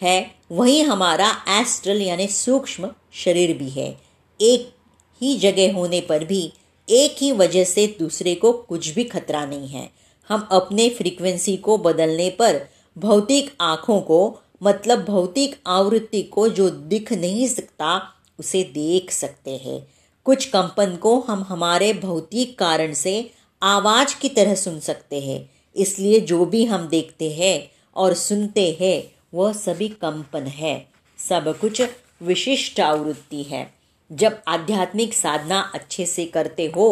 है, 0.00 0.30
वहीं 0.52 0.82
हमारा 0.84 1.30
एस्ट्रल 1.50 2.02
यानी 2.02 2.26
सूक्ष्म 2.28 2.90
शरीर 3.14 3.56
भी 3.58 3.68
है। 3.70 3.88
एक 4.40 4.72
ही 5.20 5.36
जगह 5.38 5.74
होने 5.74 6.00
पर 6.00 6.24
भी 6.24 6.42
एक 6.88 7.16
ही 7.20 7.30
वजह 7.32 7.64
से 7.64 7.86
दूसरे 8.00 8.34
को 8.34 8.52
कुछ 8.52 8.88
भी 8.94 9.04
खतरा 9.04 9.44
नहीं 9.46 9.68
है। 9.68 9.88
हम 10.30 10.48
अपने 10.52 10.88
फ्रीक्वेंसी 10.88 11.56
को 11.58 11.76
बदलने 11.78 12.28
पर 12.30 12.60
भौतिक 12.96 13.50
आँखों 13.60 14.00
को 14.00 14.18
मतलब 14.62 15.04
भौतिक 15.04 15.56
आवृत्ति 15.66 16.22
को 16.24 16.48
जो 16.48 16.68
दिख 16.70 17.12
नहीं 17.12 17.46
सकता, 17.48 18.00
उसे 18.38 18.62
देख 18.74 19.10
सकते 19.10 19.56
हैं। 19.56 19.80
कुछ 20.26 20.44
कंपन 20.44 20.96
को 20.96 21.18
हम 21.20 21.42
हमारे 21.48 21.92
भौतिक 21.92 22.58
कारण 22.58 22.92
से 22.92 23.14
आवाज़ 23.62 24.14
की 24.20 24.28
तरह 24.28 24.54
सुन 24.54 24.78
सकते 24.80 25.20
हैं। 25.20 25.38
इसलिए 25.76 26.20
जो 26.20 26.44
भी 26.44 26.64
हम 26.64 26.88
देखते 26.88 27.30
हैं 27.32 27.58
और 27.96 28.14
सुनते 28.14 28.64
हैं, 28.80 29.02
वह 29.34 29.52
सभी 29.52 29.88
कंपन 29.88 30.46
है। 30.54 30.74
सब 31.18 31.58
कुछ 31.60 31.82
विशिष्ट 32.22 32.80
आवृत्ति 32.80 33.42
है। 33.42 33.66
जब 34.10 34.40
आध्यात्मिक 34.48 35.14
साधना 35.14 35.60
अच्छे 35.74 36.06
से 36.06 36.24
करते 36.24 36.66
हो 36.76 36.88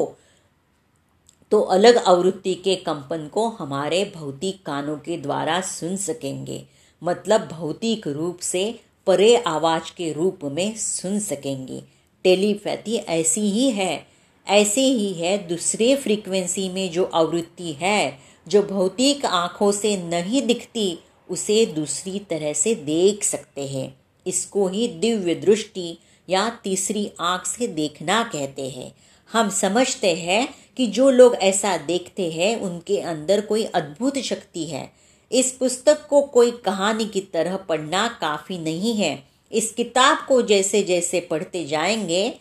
तो 1.52 1.60
अलग 1.70 1.96
आवृत्ति 1.98 2.54
के 2.54 2.76
कंपन 2.76 3.26
को 3.32 3.48
हमारे 3.48 4.04
भौतिक 4.16 4.62
कानों 4.66 4.96
के 4.96 5.16
द्वारा 5.16 5.60
सुन 5.60 5.96
सकेंगे। 5.96 6.64
मतलब 7.02 7.48
भौतिक 7.48 8.08
रूप 8.08 8.38
से 8.42 8.64
परे 9.06 9.36
आवाज़ 9.36 9.92
के 9.96 10.12
रूप 10.12 10.44
में 10.44 10.76
सुन 10.76 11.18
सकेंगे। 11.20 11.82
टेलीपैथी 12.25 12.97
ऐसी 12.97 13.40
ही 13.40 13.71
है, 13.71 14.07
ऐसे 14.49 14.81
ही 14.81 15.12
है 15.12 15.49
दूसरे 15.49 15.97
फ्रीक्वेंसी 15.97 16.69
में 16.69 16.90
जो 16.90 17.04
आवृत्ति 17.04 17.73
है, 17.73 18.19
जो 18.49 18.62
भौतिक 18.62 19.26
आँखों 19.26 19.73
से 19.73 19.97
नहीं 19.97 20.43
दिखती, 20.43 20.99
उसे 21.31 21.66
दूसरी 21.66 22.19
तरह 22.19 22.52
से 22.52 22.75
देख 22.75 23.25
सकते 23.25 23.66
हैं। 23.69 23.97
इसको 24.26 24.69
ही 24.69 24.88
दिव्य 24.88 25.35
दृष्टि 25.35 25.99
या 26.28 26.50
तीसरी 26.64 27.11
आँख 27.21 27.47
से 27.47 27.66
देखना 27.66 28.23
कहते 28.23 28.69
हैं। 28.69 28.95
हम 29.33 29.49
समझते 29.49 30.14
हैं 30.14 30.54
कि 30.76 30.87
जो 30.87 31.11
लोग 31.11 31.35
ऐसा 31.35 31.76
देखते 31.76 32.31
हैं, 32.31 32.61
उनके 32.61 32.99
अंदर 32.99 33.40
कोई 33.40 33.64
अद्भुत 33.64 34.19
शक्ति 34.19 34.64
है। 34.64 34.93
इस 35.33 35.52
पुस्तक 35.52 36.07
को 36.07 36.23
कोई 36.23 36.50
कहानी 36.50 37.04
की 37.04 37.21
तरह 37.21 37.57
पढ़ना 37.57 38.09
काफ़ी 38.21 38.59
नहीं 38.59 38.95
है। 38.95 39.33
इस 39.52 39.72
किताब 39.72 40.18
को 40.28 40.42
जैसे 40.42 40.82
जैसे 40.82 41.20
पढ़ते 41.20 41.64
जाएँगे 41.64 42.40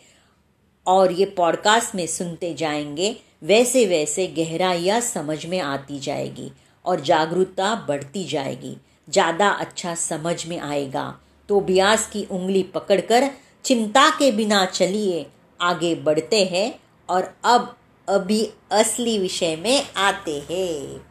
और 0.86 1.12
ये 1.12 1.24
पॉडकास्ट 1.26 1.94
में 1.94 2.06
सुनते 2.06 2.54
जाएँगे, 2.54 3.16
वैसे 3.42 3.86
वैसे 3.86 4.26
गहराइयाँ 4.26 5.00
समझ 5.00 5.46
में 5.46 5.60
आती 5.60 5.98
जाएगी 5.98 6.52
और 6.84 7.00
जागरूकता 7.00 7.74
बढ़ती 7.88 8.24
जाएगी। 8.24 8.76
ज़्यादा 9.10 9.48
अच्छा 9.48 9.94
समझ 9.94 10.46
में 10.46 10.58
आएगा। 10.58 11.20
तो 11.48 11.60
ब्यास 11.60 12.06
की 12.06 12.24
उंगली 12.24 12.62
पकड़कर 12.62 13.30
चिंता 13.64 14.10
के 14.10 14.32
बिना 14.32 14.66
चलिए, 14.66 15.26
आगे 15.60 15.94
बढ़ते 15.94 16.44
हैं 16.44 16.80
और 17.08 17.34
अब, 17.44 17.76
अभी 18.08 18.50
असली 18.70 19.18
विषय 19.18 19.56
में 19.56 19.86
आते 19.96 20.44
हैं। 20.50 21.06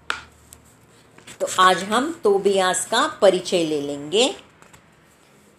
तो 1.40 1.48
आज 1.60 1.84
हम 1.84 2.22
तोबियास 2.24 2.86
का 2.86 3.08
परिचय 3.22 3.64
ले 3.64 3.82
लेंगे। 3.82 4.36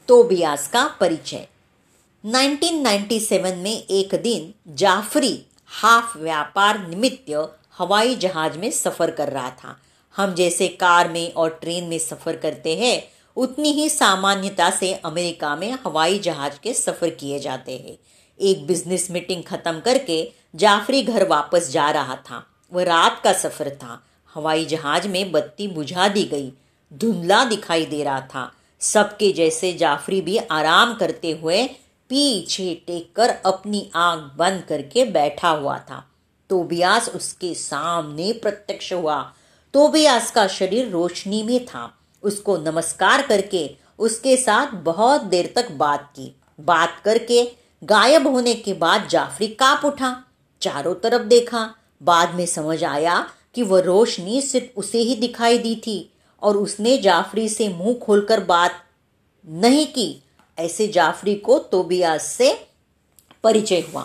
तोबियास 0.08 0.68
का 0.68 0.87
परिचय। 1.00 1.46
1997 2.26 3.56
में 3.56 3.87
एक 3.87 4.14
दिन 4.14 4.54
जाफरी 4.68 5.46
हाफ़ 5.66 6.18
व्यापार 6.18 6.88
निमित्त 6.88 7.56
हवाई 7.78 8.14
जहाज़ 8.14 8.58
में 8.58 8.70
सफ़र 8.70 9.11
कर 9.11 9.28
रहा 9.28 9.50
था। 9.50 9.80
हम 10.16 10.34
जैसे 10.34 10.68
कार 10.68 11.08
में 11.08 11.32
और 11.32 11.58
ट्रेन 11.62 11.84
में 11.84 11.99
सफ़र 11.99 12.37
करते 12.37 12.76
हैं, 12.76 13.02
उतनी 13.37 13.73
ही 13.73 13.88
सामान्यता 13.88 14.70
से 14.70 14.94
अमेरिका 14.94 15.56
में 15.56 15.73
हवाई 15.73 16.18
जहाज़ 16.18 16.52
के 16.62 16.75
सफ़र 16.75 17.11
किए 17.11 17.38
जाते 17.38 17.73
हैं। 17.73 17.99
एक 18.40 18.66
बिज़नेस 18.66 19.11
मीटिंग 19.11 19.44
खत्म 19.44 19.80
करके 19.80 20.32
जाफरी 20.56 21.02
घर 21.02 21.28
वापस 21.28 21.70
जा 21.70 21.90
रहा 21.90 22.16
था। 22.16 22.46
वह 22.73 22.84
रात 22.84 23.20
का 23.25 23.32
सफ़र 23.32 23.70
था। 23.70 24.04
हवाई 24.34 24.64
जहाज़ 24.64 25.08
में 25.08 25.32
बत्ती 25.32 25.68
बुझा 25.68 26.08
दी 26.08 26.25
गई। 26.25 26.52
धुंधला 26.92 27.44
दिखाई 27.44 27.87
दे 27.87 28.04
रहा 28.04 28.20
था। 28.20 28.52
सबके 28.84 29.32
जैसे 29.32 29.72
जाफरी 29.72 30.20
भी 30.20 30.36
आराम 30.36 30.94
करते 30.94 31.30
हुए 31.30 31.66
पीछे 32.08 32.84
टेक 32.86 33.16
कर 33.16 33.28
अपनी 33.28 33.90
आँख 33.94 34.36
बंद 34.36 34.64
करके 34.68 35.04
बैठा 35.04 35.48
हुआ 35.48 35.78
था। 35.78 36.10
तोबियास 36.50 37.08
उसके 37.08 37.54
सामने 37.54 38.32
प्रत्यक्ष 38.32 38.92
हुआ। 38.92 39.32
तोबियास 39.74 40.30
का 40.30 40.46
शरीर 40.46 40.88
रोशनी 40.88 41.42
में 41.42 41.66
था। 41.66 41.98
उसको 42.22 42.56
नमस्कार 42.56 43.22
करके 43.22 43.70
उसके 43.98 44.36
साथ 44.36 44.66
बहुत 44.66 45.22
देर 45.22 45.52
तक 45.56 45.70
बात 45.70 46.12
की। 46.16 46.36
बात 46.60 47.00
करके 47.04 47.52
गायब 47.84 48.26
होने 48.26 48.54
के 48.54 48.72
बाद 48.72 49.08
जाफरी 49.08 49.46
काप 49.46 49.84
उठा, 49.84 50.24
चारों 50.60 50.94
तरफ़ 50.94 51.22
देखा। 51.22 51.74
बाद 52.02 52.34
में 52.34 52.46
समझ 52.46 52.84
आया 52.84 53.30
कि 53.54 53.62
वह 53.62 53.80
रोशनी 53.80 54.42
सिर्फ़ 54.42 54.78
उसे 54.78 54.98
ही 54.98 55.14
दिखाई 55.14 55.58
दी 55.58 55.74
थी। 55.76 56.13
और 56.44 56.56
उसने 56.56 56.96
जाफरी 56.98 57.48
से 57.48 57.68
मुँह 57.68 57.94
खोलकर 57.94 58.40
बात 58.40 58.82
नहीं 59.48 59.86
की। 59.86 60.22
ऐसे 60.58 60.88
जाफरी 60.88 61.34
को 61.34 61.58
तोबियास 61.58 62.26
से 62.26 62.52
परिचय 63.44 63.80
हुआ। 63.80 64.02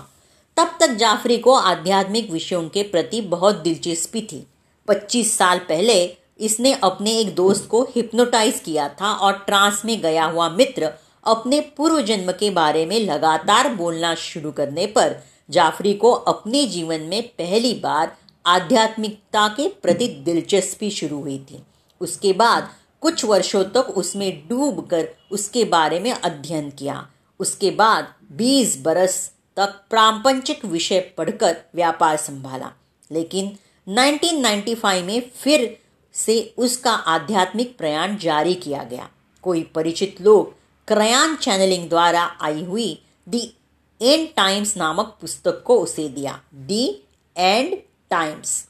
तब 0.58 0.78
तक 0.80 0.90
जाफरी 0.90 1.38
को 1.38 1.54
आध्यात्मिक 1.54 2.32
विषयों 2.32 2.70
के 2.70 2.84
प्रति 2.84 3.22
बहुत 3.22 3.56
दिलचस्पी 3.56 4.22
थी। 4.22 4.48
25 4.88 5.38
साल 5.38 5.60
पहले 5.60 6.18
इसने 6.40 6.74
अपने 6.74 7.18
एक 7.18 7.36
दोस्त 7.36 7.68
को 7.72 7.84
हिप्नोटाइज 7.96 8.60
किया 8.60 8.90
था 8.90 9.14
और 9.14 9.34
ट्रांस 9.34 9.82
में 9.86 10.02
गया 10.02 10.26
हुआ 10.26 10.50
मित्र 10.50 10.92
अपने 11.24 11.60
पूर्व 11.78 12.02
जन्म 12.02 12.32
के 12.32 12.50
बारे 12.50 12.86
में 12.86 13.00
लगातार 13.00 13.74
बोलना 13.76 14.16
शुरू 14.16 14.52
करने 14.52 14.86
पर 14.88 15.16
जाफरी 15.50 15.94
को 15.94 16.12
अपने 16.12 16.66
जीवन 16.68 17.02
में 17.02 17.22
पहली 17.28 17.74
बार 17.74 18.16
आध्यात्मिकता 18.46 19.48
के 19.48 19.70
प्रति 19.70 20.08
दिलचस्पी 20.08 20.90
शुरू 20.92 21.20
हुई 21.22 21.38
थी। 21.52 21.64
उसके 22.02 22.34
बाद 22.34 22.70
कुछ 23.02 23.26
वर्षों 23.26 23.64
तक 23.64 23.78
उसमें 23.78 24.48
डूबकर 24.48 25.10
उसके 25.32 25.66
बारे 25.66 26.00
में 26.00 26.12
अध्ययन 26.12 26.70
किया। 26.70 27.08
उसके 27.40 27.72
बाद 27.72 28.14
20 28.32 28.82
बरस 28.82 29.32
तक 29.58 29.84
प्रापंचिक 29.90 30.66
विषय 30.66 31.00
पढ़कर 31.00 31.58
व्यापार 31.76 32.18
संभाला। 32.18 32.72
लेकिन 33.12 33.58
1995 33.88 35.04
में 35.04 35.32
फिर 35.36 35.80
से 36.14 36.54
उसका 36.58 36.92
आध्यात्मिक 36.92 37.78
प्रयाण 37.78 38.18
जारी 38.18 38.56
किया 38.56 38.84
गया। 38.84 39.10
कोई 39.42 39.64
परिचित 39.64 40.22
लोग 40.22 40.56
क्रयान 40.88 41.36
चैनलिंग 41.36 41.90
द्वारा 41.90 42.38
आई 42.42 42.64
हुई 42.64 43.06
दी 43.30 43.54
एंड 44.02 44.30
टाइम्स 44.36 44.78
नामक 44.78 45.18
पुस्तक 45.22 45.64
को 45.64 45.80
उसे 45.80 46.10
दिया। 46.10 46.42
The 46.54 47.04
end 47.38 47.78
times. 48.10 48.69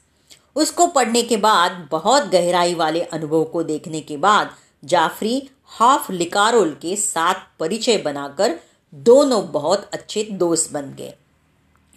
उसको 0.60 0.86
पढ़ने 0.86 1.22
के 1.22 1.36
बाद, 1.36 1.88
बहुत 1.90 2.22
गहराई 2.22 2.74
वाले 2.74 3.02
अनुभव 3.02 3.44
को 3.44 3.62
देखने 3.62 4.00
के 4.00 4.16
बाद, 4.16 4.50
जाफरी 4.84 5.50
हाफ़ 5.66 6.12
लिकारोल 6.12 6.70
के 6.82 6.96
साथ 6.96 7.34
परिचय 7.60 7.98
बनाकर 7.98 8.60
दोनों 8.94 9.52
बहुत 9.52 9.90
अच्छे 9.92 10.22
दोस्त 10.22 10.72
बन 10.72 10.82
गए। 10.82 11.14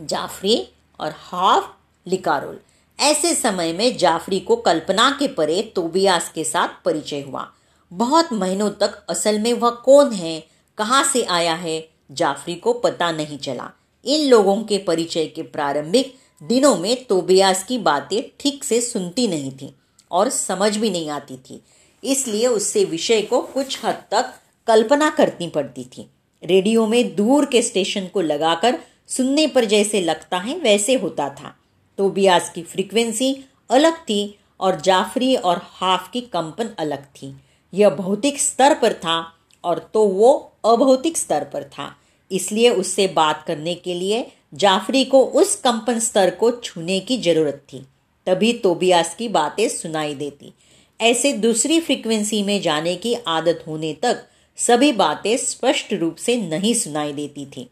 जाफरी 0.01 0.69
और 0.99 1.13
हाफ़ 1.17 1.65
लिकारोल। 2.09 2.59
ऐसे 2.99 3.35
समय 3.35 3.73
में 3.73 3.97
जाफरी 3.97 4.39
को 4.39 4.55
कल्पना 4.55 5.09
के 5.19 5.27
परे 5.27 5.61
तोबियास 5.75 6.31
के 6.35 6.43
साथ 6.43 6.67
परिचय 6.85 7.21
हुआ। 7.21 7.51
बहुत 7.93 8.33
महीनों 8.33 8.69
तक 8.69 9.03
असल 9.09 9.39
में 9.39 9.53
वह 9.53 9.69
कौन 9.69 10.11
है, 10.11 10.47
कहाँ 10.77 11.03
से 11.03 11.23
आया 11.23 11.55
है, 11.55 11.89
जाफरी 12.11 12.55
को 12.55 12.73
पता 12.73 13.11
नहीं 13.11 13.37
चला। 13.37 13.71
इन 14.05 14.29
लोगों 14.29 14.63
के 14.63 14.77
परिचय 14.77 15.25
के 15.25 15.41
प्रारंभिक 15.41 16.22
दिनों 16.43 16.75
में 16.77 17.03
तोबियास 17.05 17.63
की 17.63 17.77
बातें 17.77 18.21
ठीक 18.39 18.63
से 18.63 18.79
सुनती 18.81 19.27
नहीं 19.27 19.51
थी 19.51 19.73
और 20.11 20.29
समझ 20.29 20.75
भी 20.77 20.89
नहीं 20.89 21.09
आती 21.09 21.37
थी। 21.37 21.61
इसलिए 22.03 22.47
उससे 22.47 22.83
विषय 22.85 23.21
को 23.21 23.41
कुछ 23.41 23.85
हद 23.85 24.03
तक 24.11 24.33
कल्पना 24.67 25.09
करनी 25.09 25.47
पड़ती 25.47 25.83
थी। 25.83 26.07
रेडियो 26.43 26.85
में 26.87 27.15
दूर 27.15 27.45
के 27.45 27.61
स्टेशन 27.61 28.07
को 28.07 28.21
लगाकर 28.21 28.79
सुनने 29.07 29.47
पर 29.47 29.65
जैसे 29.65 30.01
लगता 30.01 30.37
है 30.37 30.57
वैसे 30.59 30.95
होता 30.95 31.29
था। 31.29 31.55
तोबियास 31.97 32.49
की 32.49 32.61
फ्रीक्वेंसी 32.63 33.35
अलग 33.69 33.97
थी 33.99 34.35
और 34.59 34.81
जाफरी 34.81 35.35
और 35.35 35.61
हाफ़ 35.63 36.11
की 36.11 36.21
कंपन 36.21 36.69
अलग 36.79 37.05
थी। 37.15 37.33
यह 37.73 37.89
भौतिक 37.89 38.39
स्तर 38.39 38.75
पर 38.75 38.93
था 38.93 39.21
और 39.63 39.89
तो 39.93 40.07
वो 40.07 40.33
अभौतिक 40.65 41.17
स्तर 41.17 41.43
पर 41.43 41.63
था। 41.63 41.93
इसलिए 42.31 42.69
उससे 42.69 43.07
बात 43.07 43.43
करने 43.47 43.73
के 43.75 43.93
लिए 43.93 44.25
जाफरी 44.53 45.05
को 45.05 45.23
उस 45.25 45.55
कंपन 45.55 45.99
स्तर 45.99 46.29
को 46.29 46.51
छूने 46.51 46.99
की 46.99 47.17
ज़रूरत 47.17 47.63
थी, 47.73 47.85
तभी 48.27 48.53
तोबियास 48.53 49.15
की 49.15 49.27
बातें 49.27 49.69
सुनाई 49.69 50.13
देती। 50.15 50.53
ऐसे 51.01 51.33
दूसरी 51.33 51.79
फ्रीक्वेंसी 51.79 52.43
में 52.43 52.61
जाने 52.61 52.95
की 52.95 53.13
आदत 53.27 53.63
होने 53.67 53.93
तक 53.93 54.25
सभी 54.57 54.91
बातें 54.91 55.37
स्पष्ट 55.37 55.93
रूप 55.93 56.15
से 56.15 56.37
नहीं 56.37 56.73
सुनाई 56.73 57.13
देती 57.13 57.45
थी। 57.45 57.69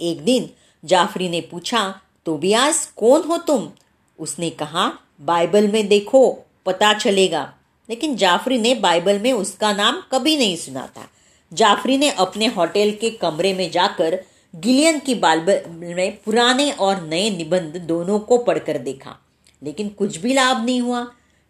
एक 0.00 0.24
दिन 0.24 0.50
जाफरी 0.84 1.28
ने 1.28 1.40
पूछा, 1.40 2.00
तोबियास, 2.26 2.92
कौन 2.96 3.22
हो 3.22 3.38
तुम? 3.38 3.70
उसने 4.18 4.50
कहा, 4.50 4.92
बाइबल 5.20 5.68
में 5.68 5.88
देखो, 5.88 6.46
पता 6.66 6.92
चलेगा। 6.92 7.54
लेकिन 7.90 8.16
जाफरी 8.16 8.58
ने 8.58 8.74
बाइबल 8.74 9.18
में 9.18 9.32
उसका 9.32 9.72
नाम 9.72 10.02
कभी 10.12 10.36
नहीं 10.36 10.56
सुना 10.56 10.86
था। 10.86 11.08
जाफरी 11.52 11.98
ने 11.98 12.10
अपने 12.10 12.46
होटल 12.46 12.90
के 12.90 13.10
कमरे 13.10 13.54
में 13.54 13.70
जाकर 13.70 14.24
गिलियन 14.54 14.98
की 14.98 15.14
बाइबल 15.14 15.62
में 15.68 16.16
पुराने 16.16 16.70
और 16.70 17.00
नए 17.02 17.30
निबंध 17.30 17.76
दोनों 17.76 18.18
को 18.18 18.38
पढ़कर 18.38 18.78
देखा, 18.78 19.16
लेकिन 19.62 19.88
कुछ 19.88 20.16
भी 20.16 20.34
लाभ 20.34 20.64
नहीं 20.64 20.80
हुआ। 20.80 21.02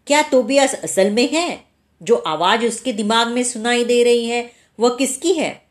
क्या 0.07 0.21
तोबियास 0.21 0.73
असल 0.73 1.09
में 1.09 1.27
है? 1.29 1.63
जो 2.01 2.15
आवाज़ 2.15 2.65
उसके 2.65 2.93
दिमाग 2.93 3.27
में 3.27 3.43
सुनाई 3.43 3.83
दे 3.83 4.03
रही 4.03 4.25
है, 4.25 4.51
वह 4.79 4.89
किसकी 4.89 5.33
है? 5.33 5.65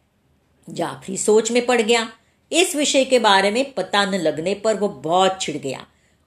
जाफरी 0.69 1.17
सोच 1.17 1.50
में 1.53 1.67
पड़ 1.67 1.81
गया। 1.83 2.09
इस 2.53 2.76
विषय 2.76 3.05
के 3.05 3.19
बारे 3.19 3.50
में 3.50 3.73
पता 3.73 4.05
न 4.05 4.14
लगने 4.14 4.55
पर 4.55 4.75
वह 4.75 4.88
बहुत 4.88 5.41
छिड़ 5.41 5.57
गया। 5.57 5.87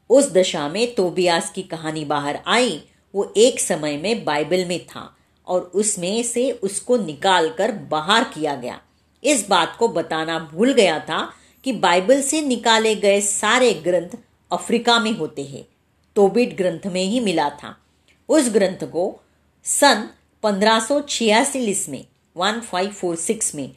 उस 0.10 0.32
दशा 0.32 0.68
में 0.70 0.96
तोबियास 0.96 1.50
की 1.50 1.62
कहानी 1.62 2.06
बाहर 2.06 2.40
आई। 2.48 2.82
वो 3.16 3.34
एक 3.38 3.60
समय 3.60 3.98
में 3.98 4.24
बाइबल 4.26 4.66
में 4.66 4.86
था 4.86 5.16
और 5.48 5.62
उसमें 5.76 6.24
से 6.24 6.52
उसको 6.52 6.98
निकाल 6.98 7.50
कर 7.50 7.72
बाहर 7.72 8.24
किया 8.24 8.56
गया। 8.56 8.80
इस 9.24 9.48
बात 9.50 9.76
को 9.80 9.88
बताना 9.88 10.40
भूल 10.40 10.74
गया 10.74 11.00
था 11.00 11.34
कि 11.64 11.72
बाइबल 11.72 12.22
से 12.22 12.42
निकाले 12.42 12.96
गए 12.96 13.22
सारे 13.22 13.74
ग्रंथ 13.74 14.18
अफ्रीका 14.52 15.00
में 15.00 15.12
होते 15.12 15.44
हैं। 15.44 15.68
तोबिट 16.16 16.58
ग्रंथ 16.58 16.80
में 16.86 17.04
ही 17.04 17.20
मिला 17.20 17.50
था। 17.50 17.78
उस 18.30 18.50
ग्रंथ 18.50 18.88
को 18.92 19.20
सन 19.64 20.10
पंद्रह 20.44 20.88
में 21.90 22.06
1546 22.28 23.56
में 23.56 23.74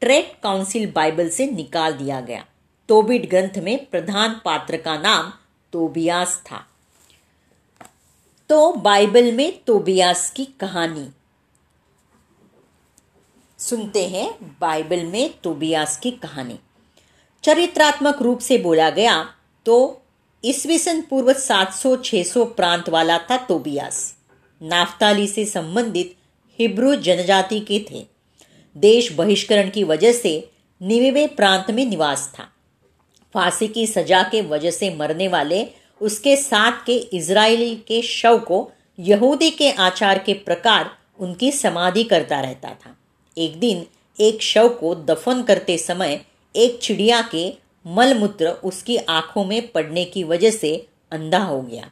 ट्रेक 0.00 0.38
काउंसिल 0.42 0.92
बाइबल 0.92 1.28
से 1.28 1.46
निकाल 1.46 1.92
दिया 1.92 2.20
गया। 2.20 2.44
तोबिट 2.88 3.30
ग्रंथ 3.30 3.62
में 3.62 3.84
प्रधान 3.84 4.40
पात्र 4.44 4.76
का 4.76 4.98
नाम 4.98 5.32
तोबियास 5.72 6.42
था। 6.50 6.66
तो 8.48 8.72
बाइबल 8.72 9.32
में 9.32 9.64
तोबियास 9.66 10.30
की 10.30 10.44
कहानी 10.44 11.08
सुनते 13.58 14.06
हैं 14.08 14.30
बाइबल 14.60 15.04
में 15.04 15.34
तोबियास 15.44 15.96
की 15.98 16.10
कहानी। 16.10 16.58
चरित्रात्मक 17.44 18.20
रूप 18.22 18.38
से 18.38 18.58
बोला 18.58 18.88
गया 18.90 19.14
तो 19.66 20.02
ईस्वी 20.44 20.78
सन 20.78 21.00
पूर्व 21.00 21.32
700-600 21.32 22.44
प्रांत 22.46 22.88
वाला 22.88 23.18
था 23.18 23.36
तोबियास। 23.36 24.14
नाफ्ताली 24.60 25.26
से 25.26 25.44
संबंधित 25.44 26.14
हिब्रू 26.58 26.94
जनजाति 26.94 27.60
के 27.60 27.78
थे। 27.90 28.06
देश 28.76 29.12
बहिष्करण 29.12 29.70
की 29.70 29.84
वजह 29.84 30.12
से 30.12 30.50
निवेवे 30.80 31.26
प्रांत 31.26 31.70
में 31.70 31.84
निवास 31.86 32.30
था। 32.38 32.44
फांसी 33.34 33.68
की 33.68 33.86
सजा 33.86 34.22
के 34.22 34.40
वजह 34.42 34.70
से 34.70 34.94
मरने 34.94 35.28
वाले 35.28 35.64
उसके 36.00 36.36
साथ 36.36 36.84
के 36.86 36.96
इज़राइली 37.12 37.74
के 37.76 38.02
शव 38.02 38.38
को 38.38 38.70
यहूदी 38.98 39.50
के 39.50 39.70
आचार 39.70 40.18
के 40.18 40.34
प्रकार 40.34 40.90
उनकी 41.18 41.50
समाधि 41.52 42.04
करता 42.04 42.40
रहता 42.40 42.70
था। 42.70 42.95
एक 43.38 43.58
दिन 43.60 43.86
एक 44.20 44.42
शव 44.42 44.68
को 44.68 44.94
दफन 44.94 45.42
करते 45.42 45.78
समय 45.78 46.20
एक 46.56 46.78
चिड़िया 46.82 47.20
के 47.34 47.54
मलमूत्र 47.86 48.48
उसकी 48.64 48.96
आँखों 48.96 49.44
में 49.44 49.68
पड़ने 49.68 50.04
की 50.04 50.24
वजह 50.24 50.50
से 50.50 50.86
अंधा 51.10 51.38
हो 51.38 51.60
गया। 51.62 51.90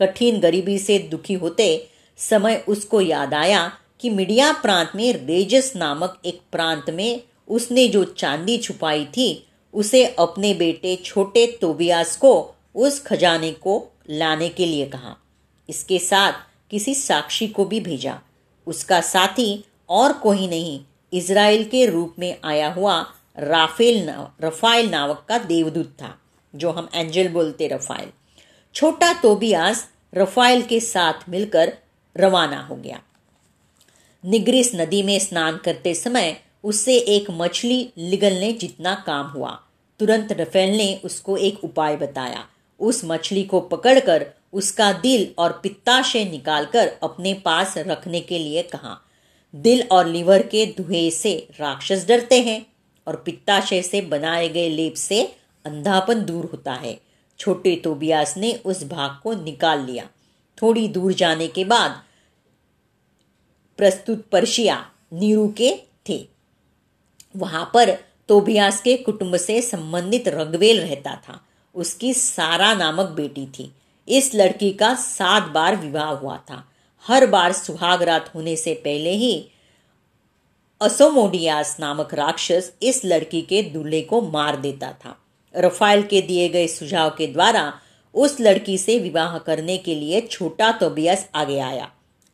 कठिन 0.00 0.38
गरीबी 0.40 0.78
से 0.78 0.98
दुखी 0.98 1.34
होते 1.34 1.88
समय 2.18 2.64
उसको 2.68 3.00
याद 3.00 3.34
आया 3.34 3.72
कि 4.00 4.10
मीडिया 4.10 4.52
प्रांत 4.52 4.92
में 4.94 5.12
रेजस 5.26 5.72
नामक 5.76 6.20
एक 6.24 6.40
प्रांत 6.52 6.90
में 6.90 7.22
उसने 7.48 7.88
जो 7.88 8.04
चांदी 8.04 8.58
छुपाई 8.58 9.04
थी, 9.04 9.46
उसे 9.74 10.04
अपने 10.18 10.54
बेटे 10.54 10.96
छोटे 11.04 11.46
तोबियास 11.60 12.16
को 12.16 12.54
उस 12.74 13.02
खजाने 13.02 13.52
को 13.52 13.92
लाने 14.10 14.48
के 14.48 14.66
लिए 14.66 14.86
कहा। 14.86 15.16
इसके 15.68 15.98
साथ 15.98 16.32
किसी 16.70 16.94
साक्षी 16.94 17.46
को 17.46 17.64
भी 17.64 17.80
भेजा। 17.80 18.20
उसका 18.66 19.00
साथी 19.00 19.64
और 19.88 20.12
कोई 20.12 20.46
नहीं 20.48 20.80
इसराइल 21.12 21.64
के 21.64 21.84
रूप 21.86 22.14
में 22.18 22.36
आया 22.44 22.72
हुआ 22.72 23.00
राफेल 23.38 24.04
नाव 24.06 24.46
रफाइल 24.46 24.90
नावक 24.90 25.24
का 25.28 25.38
देवदूत 25.38 25.92
था, 26.02 26.14
जो 26.54 26.70
हम 26.70 26.88
एंजल 26.94 27.28
बोलते 27.28 27.68
रफाइल 27.68 28.08
छोटा 28.74 29.12
तोबियास 29.12 29.86
रफाइल 30.14 30.62
के 30.62 30.80
साथ 30.80 31.28
मिलकर 31.28 31.72
रवाना 32.16 32.60
हो 32.60 32.76
गया। 32.76 33.00
निग्रिस 34.24 34.74
नदी 34.74 35.02
में 35.02 35.18
स्नान 35.18 35.56
करते 35.56 35.94
समय 35.94 36.36
उससे 36.64 36.96
एक 36.98 37.26
मछली 37.30 37.80
निगलने 37.98 38.52
जितना 38.52 38.94
काम 39.06 39.26
हुआ। 39.26 39.50
तुरंत 40.00 40.32
रफेल 40.32 40.76
ने 40.76 41.00
उसको 41.04 41.36
एक 41.36 41.64
उपाय 41.64 41.96
बताया। 41.96 42.44
उस 42.80 43.00
मछली 43.04 43.42
को 43.44 43.60
पकड़कर 43.60 44.26
उसका 44.52 44.92
दिल 44.92 45.26
और 45.38 45.52
पित्ताशय 45.62 46.24
निकालकर 46.24 46.90
अपने 47.02 47.34
पास 47.34 47.74
रखने 47.78 48.20
के 48.20 48.38
लिए 48.38 48.62
कहा। 48.62 48.98
दिल 49.56 49.88
और 49.90 50.06
लीवर 50.06 50.42
के 50.42 50.66
धुएँ 50.66 51.10
से 51.10 51.48
राक्षस 51.60 52.06
डरते 52.08 52.40
हैं 52.40 52.66
और 53.06 53.16
पित्ताशय 53.16 53.82
से 53.82 54.00
बनाए 54.00 54.48
गए 54.48 54.68
लेप 54.68 54.94
से 54.94 55.36
अंधापन 55.66 56.24
दूर 56.24 56.44
होता 56.44 56.74
है। 56.74 57.00
छोटे 57.38 57.76
तोबियास 57.76 58.36
ने 58.36 58.52
उस 58.64 58.84
भाग 58.84 59.20
को 59.22 59.44
निकाल 59.44 59.86
लिया। 59.86 60.08
थोड़ी 60.62 60.88
दूर 60.88 61.12
जाने 61.12 61.48
के 61.48 61.64
बाद 61.64 62.02
प्रस्तुत 63.76 64.26
पर्शिया 64.28 64.90
नीरू 65.12 65.48
के 65.48 65.76
थे। 66.08 66.28
वहाँ 67.36 67.70
पर 67.74 67.90
तोबियास 68.28 68.82
के 68.82 68.96
कुटुंब 68.96 69.36
से 69.36 69.62
संबंधित 69.62 70.28
रगवेल 70.28 70.80
रहता 70.80 71.22
था। 71.28 71.40
उसकी 71.74 72.14
सारा 72.14 72.74
नामक 72.74 73.06
बेटी 73.06 73.46
थी। 73.46 73.72
इस 74.08 74.34
लड़की 74.34 74.72
का 74.72 74.94
सात 74.94 75.42
बार 75.42 75.76
विवाह 75.76 76.08
हुआ 76.08 76.36
था। 76.36 76.72
हर 77.08 77.26
बार 77.26 77.52
सुहाग 77.52 78.02
रात 78.02 78.34
होने 78.34 78.56
से 78.56 78.74
पहले 78.74 79.10
ही 79.10 79.48
असोमोडियास 80.80 81.76
नामक 81.80 82.14
राक्षस 82.14 82.72
इस 82.82 83.00
लड़की 83.04 83.42
के 83.42 83.62
दूल्हे 83.62 84.00
को 84.00 84.20
मार 84.20 84.56
देता 84.56 84.92
था। 84.92 85.16
रफाइल 85.56 86.02
के 86.02 86.20
दिए 86.20 86.48
गए 86.48 86.66
सुझाव 86.66 87.10
के 87.10 87.26
द्वारा 87.26 87.72
उस 88.14 88.40
लड़की 88.40 88.78
से 88.78 88.98
विवाह 88.98 89.38
करने 89.38 89.76
के 89.76 89.94
लिए 89.94 90.20
छोटा 90.20 90.72
तोबियस 90.72 91.28
आगे 91.34 91.58
आया। 91.58 91.90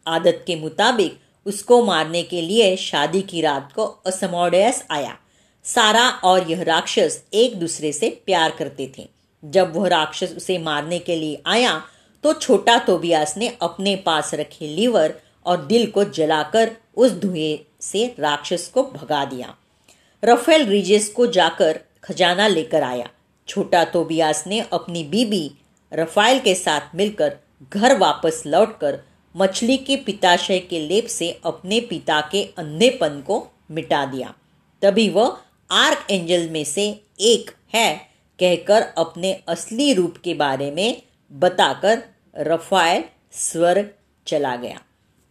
आदत 0.07 0.45
के 0.47 0.57
मुताबिक 0.57 1.19
उसको 1.47 1.85
मारने 1.85 2.23
के 2.23 2.41
लिए 2.41 2.77
शादी 2.77 3.23
की 3.23 3.41
रात 3.41 3.73
को 3.73 3.85
असमोडियस 4.07 4.85
आया। 4.91 5.17
सारा 5.65 6.09
और 6.11 6.51
यह 6.51 6.63
राक्षस 6.63 7.25
एक 7.33 7.61
दूसरे 7.61 7.93
से 7.93 8.11
प्यार 8.27 8.51
करते 8.51 8.93
थे। 8.99 9.09
जब 9.45 9.77
वह 9.77 9.89
राक्षस 9.89 10.35
उसे 10.37 10.59
मारने 10.59 10.99
के 10.99 11.17
लिए 11.17 11.43
आया 11.47 11.83
तो 12.25 12.33
छोटा 12.33 12.79
तोबियास 12.79 13.37
ने 13.37 13.57
अपने 13.63 13.97
पास 13.97 14.35
रखे 14.35 14.67
लीवर 14.67 15.15
और 15.47 15.65
दिल 15.65 15.87
को 15.87 16.05
जलाकर 16.05 16.71
उस 16.97 17.13
धुएँ 17.13 17.59
से 17.81 18.15
राक्षस 18.19 18.69
को 18.69 18.83
भगा 18.83 19.25
दिया। 19.25 19.55
रफेल 20.25 20.67
रिजेस 20.67 21.09
को 21.09 21.27
जाकर 21.27 21.81
खजाना 22.05 22.47
लेकर 22.47 22.83
आया। 22.83 23.09
छोटा 23.49 23.85
तोबियास 23.85 24.45
ने 24.47 24.61
अपनी 24.73 25.05
बीबी 25.05 25.51
रफाइल 25.93 26.39
के 26.39 26.55
साथ 26.55 26.95
मिलकर 26.95 27.37
घर 27.73 27.99
वापस 27.99 28.43
लौटकर 28.47 28.99
मछली 29.37 29.77
के 29.77 29.97
पिताशय 29.97 30.59
के 30.59 30.79
लेप 30.79 31.07
से 31.07 31.41
अपने 31.45 31.81
पिता 31.81 32.21
के 32.21 32.45
अंधेपन 32.59 33.21
को 33.21 33.47
मिटा 33.71 34.05
दिया। 34.07 34.35
तभी 34.83 35.09
वह 35.09 35.37
आर्क 35.71 36.07
एंजल 36.11 36.49
में 36.51 36.65
से 36.65 37.01
एक 37.21 37.51
है, 37.75 37.95
कहकर 38.39 38.83
अपने 38.99 39.33
असली 39.49 39.93
रूप 39.93 40.17
के 40.25 40.35
बारे 40.35 40.71
में 40.71 41.03
बताकर 41.33 42.03
रफाइल 42.37 43.05
स्वर्ग 43.33 43.90
चला 44.27 44.57
गया। 44.57 44.81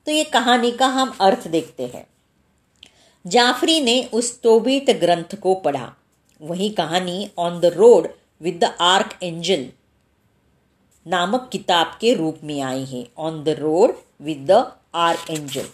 तो 0.05 0.11
ये 0.11 0.23
कहानी 0.23 0.71
का 0.71 0.87
हम 0.87 1.17
अर्थ 1.21 1.47
देखते 1.47 1.85
हैं। 1.85 2.07
जाफरी 3.25 3.79
ने 3.81 4.03
उस 4.13 4.41
तोबीत 4.41 4.89
ग्रंथ 4.91 5.35
को 5.35 5.55
पढ़ा। 5.55 5.93
वही 6.41 6.69
कहानी 6.69 7.29
on 7.37 7.59
the 7.59 7.65
road 7.65 8.07
with 8.41 8.59
the 8.63 8.75
archangel 9.23 9.67
नामक 11.07 11.49
किताब 11.51 11.97
के 12.01 12.13
रूप 12.13 12.39
में 12.43 12.61
आई 12.61 12.85
है। 12.85 13.07
On 13.17 13.43
the 13.43 13.49
road 13.49 13.93
with 14.21 14.51
the 14.51 14.71
archangel 15.29 15.67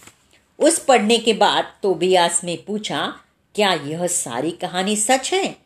उस 0.59 0.79
पढ़ने 0.79 1.17
के 1.17 1.33
बाद 1.33 1.63
तोबियास 1.83 2.43
ने 2.43 2.55
पूछा, 2.67 3.19
क्या 3.55 3.73
यह 3.73 4.07
सारी 4.07 4.51
कहानी 4.51 4.95
सच 4.95 5.33
है? 5.33 5.57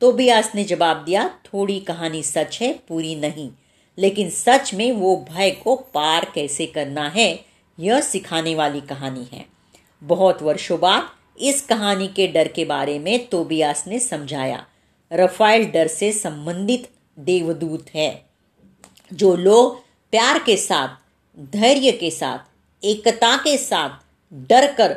तोबियास 0.00 0.54
ने 0.54 0.64
जवाब 0.64 1.04
दिया, 1.04 1.28
थोड़ी 1.28 1.80
कहानी 1.80 2.22
सच 2.22 2.58
है, 2.62 2.72
पूरी 2.88 3.14
नहीं। 3.14 3.50
लेकिन 3.98 4.30
सच 4.30 4.74
में 4.74 4.90
वो 4.92 5.16
भय 5.30 5.50
को 5.50 5.76
पार 5.94 6.30
कैसे 6.34 6.66
करना 6.66 7.08
है, 7.08 7.44
यह 7.78 8.00
सिखाने 8.00 8.54
वाली 8.54 8.80
कहानी 8.80 9.28
है। 9.32 9.44
बहुत 10.02 10.42
वर्षों 10.42 10.78
बाद 10.80 11.08
इस 11.40 11.60
कहानी 11.62 12.08
के 12.08 12.26
डर 12.26 12.48
के 12.48 12.64
बारे 12.64 12.98
में 12.98 13.26
तोबियास 13.28 13.84
ने 13.86 13.98
समझाया। 13.98 14.64
रफाइल 15.12 15.64
डर 15.64 15.86
से 15.86 16.12
संबंधित 16.12 16.88
देवदूत 17.18 17.86
है, 17.94 18.10
जो 19.14 19.34
लोग 19.36 19.78
प्यार 20.12 20.38
के 20.38 20.56
साथ, 20.56 20.88
धैर्य 21.52 21.92
के 21.92 22.10
साथ, 22.10 22.38
एकता 22.82 23.36
के 23.36 23.56
साथ 23.58 23.90
डर 24.48 24.72
कर 24.72 24.92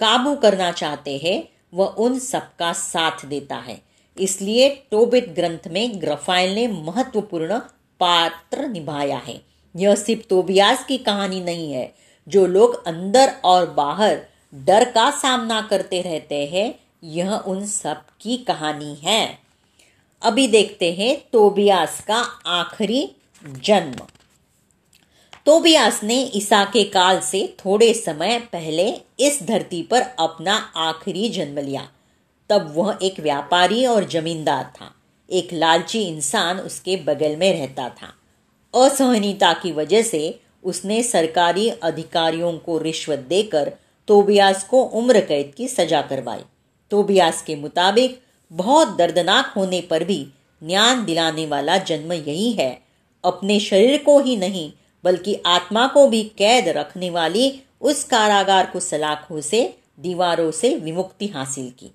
काबू 0.00 0.34
करना 0.34 0.70
चाहते 0.72 1.16
हैं, 1.16 1.42
वह 1.74 1.86
उन 1.98 2.18
सबका 2.18 2.72
साथ 2.72 3.24
देता 3.26 3.56
है। 3.56 3.80
इसलिए 4.16 4.68
टोबित 4.90 5.28
ग्रंथ 5.28 5.68
में 5.68 6.00
ग्रफाइल 6.00 6.54
ने 6.54 6.66
महत्वपूर्ण 6.68 7.60
पात्र 8.00 8.68
निभाया 8.68 9.18
है। 9.18 9.42
यह 9.76 9.94
सिर्फ़ 9.94 10.22
तोबियास 10.22 10.84
की 10.84 10.98
कहानी 10.98 11.40
नहीं 11.40 11.72
है। 11.72 11.94
जो 12.28 12.46
लोग 12.46 12.86
अंदर 12.86 13.28
और 13.44 13.70
बाहर 13.70 14.20
डर 14.54 14.84
का 14.84 15.10
सामना 15.10 15.60
करते 15.60 16.02
रहते 16.02 16.46
हैं, 16.46 16.74
यह 17.02 17.32
उन 17.32 17.66
सब 17.66 17.96
की 18.20 18.36
कहानी 18.36 18.94
है। 18.94 19.38
अभी 20.22 20.46
देखते 20.46 20.92
हैं 20.92 21.16
तोबियास 21.32 22.00
का 22.00 22.24
आखिरी 22.46 23.12
जन्म। 23.44 24.06
तोबियास 25.46 26.00
ने 26.04 26.30
ईसा 26.34 26.64
के 26.64 26.84
काल 26.84 27.20
से 27.20 27.56
थोड़े 27.58 27.94
समय 27.94 28.38
पहले 28.38 29.00
इस 29.20 29.42
धरती 29.42 29.82
पर 29.82 30.02
अपना 30.18 30.72
आखिरी 30.76 31.28
जन्म 31.28 31.58
लिया। 31.58 31.88
तब 32.48 32.72
वह 32.76 32.98
एक 33.02 33.20
व्यापारी 33.20 33.86
और 33.86 34.04
जमींदार 34.04 34.72
था। 34.80 34.94
एक 35.30 35.48
लालची 35.52 36.02
इंसान 36.02 36.60
उसके 36.60 36.96
बगल 36.96 37.36
में 37.36 37.58
रहता 37.58 37.88
था। 37.88 38.14
असहनीयता 38.84 39.52
की 39.52 39.72
वजह 39.72 40.02
से 40.02 40.40
उसने 40.64 41.02
सरकारी 41.02 41.68
अधिकारियों 41.68 42.58
को 42.58 42.78
रिश्वत 42.78 43.18
देकर 43.18 43.72
तोबियास 44.08 44.64
को 44.64 44.82
उम्र 44.82 45.20
कैद 45.20 45.52
की 45.56 45.68
सजा 45.68 46.02
करवाई। 46.02 46.40
तोबियास 46.90 47.42
के 47.42 47.56
मुताबिक, 47.56 48.22
बहुत 48.52 48.96
दर्दनाक 48.96 49.52
होने 49.56 49.80
पर 49.80 50.04
भी 50.04 50.26
ज्ञान 50.62 51.04
दिलाने 51.04 51.46
वाला 51.46 51.78
जन्म 51.78 52.12
यही 52.12 52.52
है। 52.52 52.82
अपने 53.24 53.60
शरीर 53.60 54.02
को 54.02 54.20
ही 54.20 54.36
नहीं, 54.36 54.72
बल्कि 55.04 55.42
आत्मा 55.46 55.86
को 55.86 56.08
भी 56.08 56.22
कैद 56.22 56.68
रखने 56.68 57.10
वाली 57.10 57.62
उस 57.80 58.04
कारागार 58.04 58.66
को 58.66 58.80
सलाखों 58.80 59.40
से, 59.40 59.78
दीवारों 60.00 60.50
से 60.50 60.76
विमुक्ति 60.76 61.26
हासिल 61.26 61.70
की। 61.70 61.90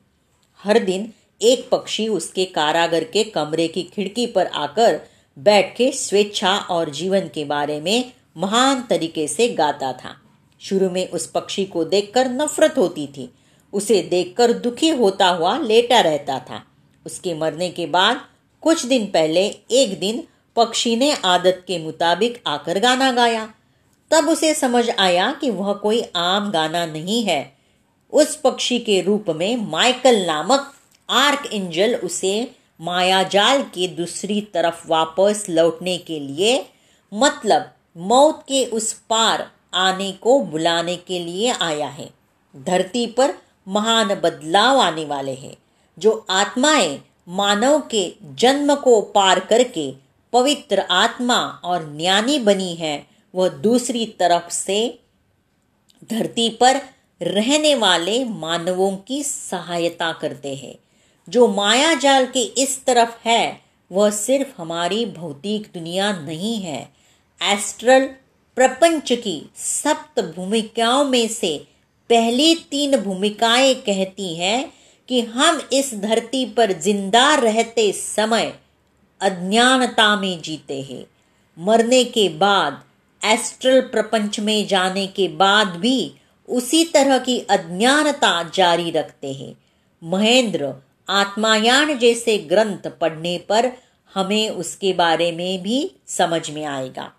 हर 0.63 0.79
दिन 0.79 1.13
एक 1.41 1.69
पक्षी 1.69 2.07
उसके 2.07 2.45
कारागर 2.45 3.03
के 3.03 3.23
कमरे 3.23 3.67
की 3.67 3.83
खिड़की 3.83 4.27
पर 4.27 4.47
आकर 4.47 4.99
बैठ 5.37 5.75
के 5.75 5.91
स्वेच्छा 5.91 6.57
और 6.57 6.89
जीवन 6.89 7.19
के 7.19 7.45
बारे 7.45 7.79
में 7.81 8.11
महान 8.37 8.81
तरीके 8.89 9.27
से 9.27 9.47
गाता 9.49 9.93
था। 9.93 10.15
शुरू 10.59 10.89
में 10.89 11.09
उस 11.09 11.27
पक्षी 11.27 11.65
को 11.65 11.83
देखकर 11.83 12.29
नफरत 12.29 12.77
होती 12.77 13.07
थी। 13.07 13.33
उसे 13.73 14.01
देखकर 14.01 14.53
दुखी 14.53 14.89
होता 14.89 15.27
हुआ 15.27 15.57
लेटा 15.57 16.01
रहता 16.01 16.39
था। 16.39 16.63
उसके 17.05 17.33
मरने 17.33 17.69
के 17.69 17.85
बाद 17.85 18.21
कुछ 18.61 18.85
दिन 18.85 19.05
पहले 19.05 19.45
एक 19.71 19.99
दिन 19.99 20.23
पक्षी 20.55 20.95
ने 20.95 21.13
आदत 21.25 21.63
के 21.67 21.79
मुताबिक 21.79 22.41
आकर 22.47 22.79
गाना 22.79 23.11
गाया। 23.11 23.53
तब 24.11 24.29
उसे 24.29 24.53
समझ 24.53 24.89
आया 24.89 25.31
कि 25.41 25.49
वह 25.49 25.73
कोई 25.73 26.03
आम 26.15 26.51
गाना 26.51 26.85
नहीं 26.85 27.23
है। 27.23 27.57
उस 28.11 28.35
पक्षी 28.35 28.79
के 28.79 29.01
रूप 29.01 29.25
में 29.29 29.55
माइकल 29.57 30.25
नामक 30.25 30.73
आर्क 31.11 31.49
एंजल 31.53 31.95
उसे 31.95 32.55
मायाजाल 32.79 33.61
के 33.63 33.87
दूसरी 33.87 34.41
तरफ़ 34.41 34.87
वापस 34.87 35.45
लौटने 35.49 35.97
के 35.97 36.19
लिए 36.19 36.57
मतलब 37.11 37.61
मौत 37.97 38.43
के 38.47 38.65
उस 38.65 38.93
पार 39.09 39.47
आने 39.73 40.11
को 40.11 40.39
बुलाने 40.39 40.95
के 40.95 41.19
लिए 41.19 41.53
आया 41.61 41.87
है। 41.87 42.09
धरती 42.55 43.05
पर 43.07 43.33
महान 43.67 44.07
बदलाव 44.07 44.79
आने 44.79 45.05
वाले 45.05 45.33
हैं, 45.33 45.55
जो 45.97 46.25
आत्माएँ 46.29 46.97
मानव 47.27 47.79
के 47.91 48.03
जन्म 48.23 48.75
को 48.75 49.01
पार 49.01 49.39
करके 49.39 49.91
पवित्र 50.33 50.79
आत्मा 50.79 51.39
और 51.63 51.97
ज्ञानी 51.97 52.39
बनी 52.39 52.73
है, 52.75 52.97
वह 53.35 53.49
दूसरी 53.49 54.05
तरफ़ 54.05 54.51
से 54.51 54.99
धरती 56.11 56.49
पर 56.49 56.81
रहने 57.21 57.75
वाले 57.75 58.23
मानवों 58.25 58.95
की 59.07 59.23
सहायता 59.23 60.11
करते 60.11 60.55
हैं। 60.55 60.75
जो 61.31 61.47
माया 61.47 61.93
जाल 61.93 62.25
के 62.25 62.39
इस 62.39 62.85
तरफ़ 62.85 63.27
है, 63.27 63.61
वह 63.91 64.09
सिर्फ़ 64.09 64.61
हमारी 64.61 65.05
भौतिक 65.05 65.67
दुनिया 65.73 66.11
नहीं 66.13 66.57
है। 66.57 66.93
एस्ट्रल 67.43 68.05
प्रपंच 68.55 69.11
की 69.11 69.49
सप्त 69.55 70.21
भूमिकाओं 70.35 71.03
में 71.03 71.27
से 71.27 71.67
पहली 72.09 72.55
तीन 72.55 72.97
भूमिकाएँ 72.97 73.73
कहती 73.73 74.35
हैं 74.35 74.73
कि 75.07 75.21
हम 75.21 75.61
इस 75.73 75.93
धरती 75.93 76.45
पर 76.45 76.71
ज़िंदा 76.71 77.35
रहते 77.35 77.91
समय 77.91 78.53
अज्ञानता 79.21 80.15
में 80.15 80.41
जीते 80.41 80.81
हैं। 80.81 81.05
मरने 81.59 82.03
के 82.03 82.29
बाद, 82.29 82.83
एस्ट्रल 83.25 83.81
प्रपंच 83.81 84.39
में 84.39 84.67
जाने 84.67 85.07
के 85.07 85.27
बाद 85.27 85.67
भी 85.67 86.13
उसी 86.49 86.85
तरह 86.85 87.17
की 87.17 87.39
अज्ञानता 87.39 88.51
जारी 88.55 88.91
रखते 88.91 89.33
हैं। 89.33 89.55
महेंद्र 90.03 90.73
आत्मायान 91.07 91.97
जैसे 91.97 92.37
ग्रंथ 92.37 92.87
पढ़ने 93.01 93.37
पर 93.37 93.71
हमें 94.15 94.49
उसके 94.49 94.93
बारे 94.93 95.31
में 95.31 95.61
भी 95.61 95.91
समझ 96.07 96.49
में 96.51 96.65
आएगा। 96.65 97.11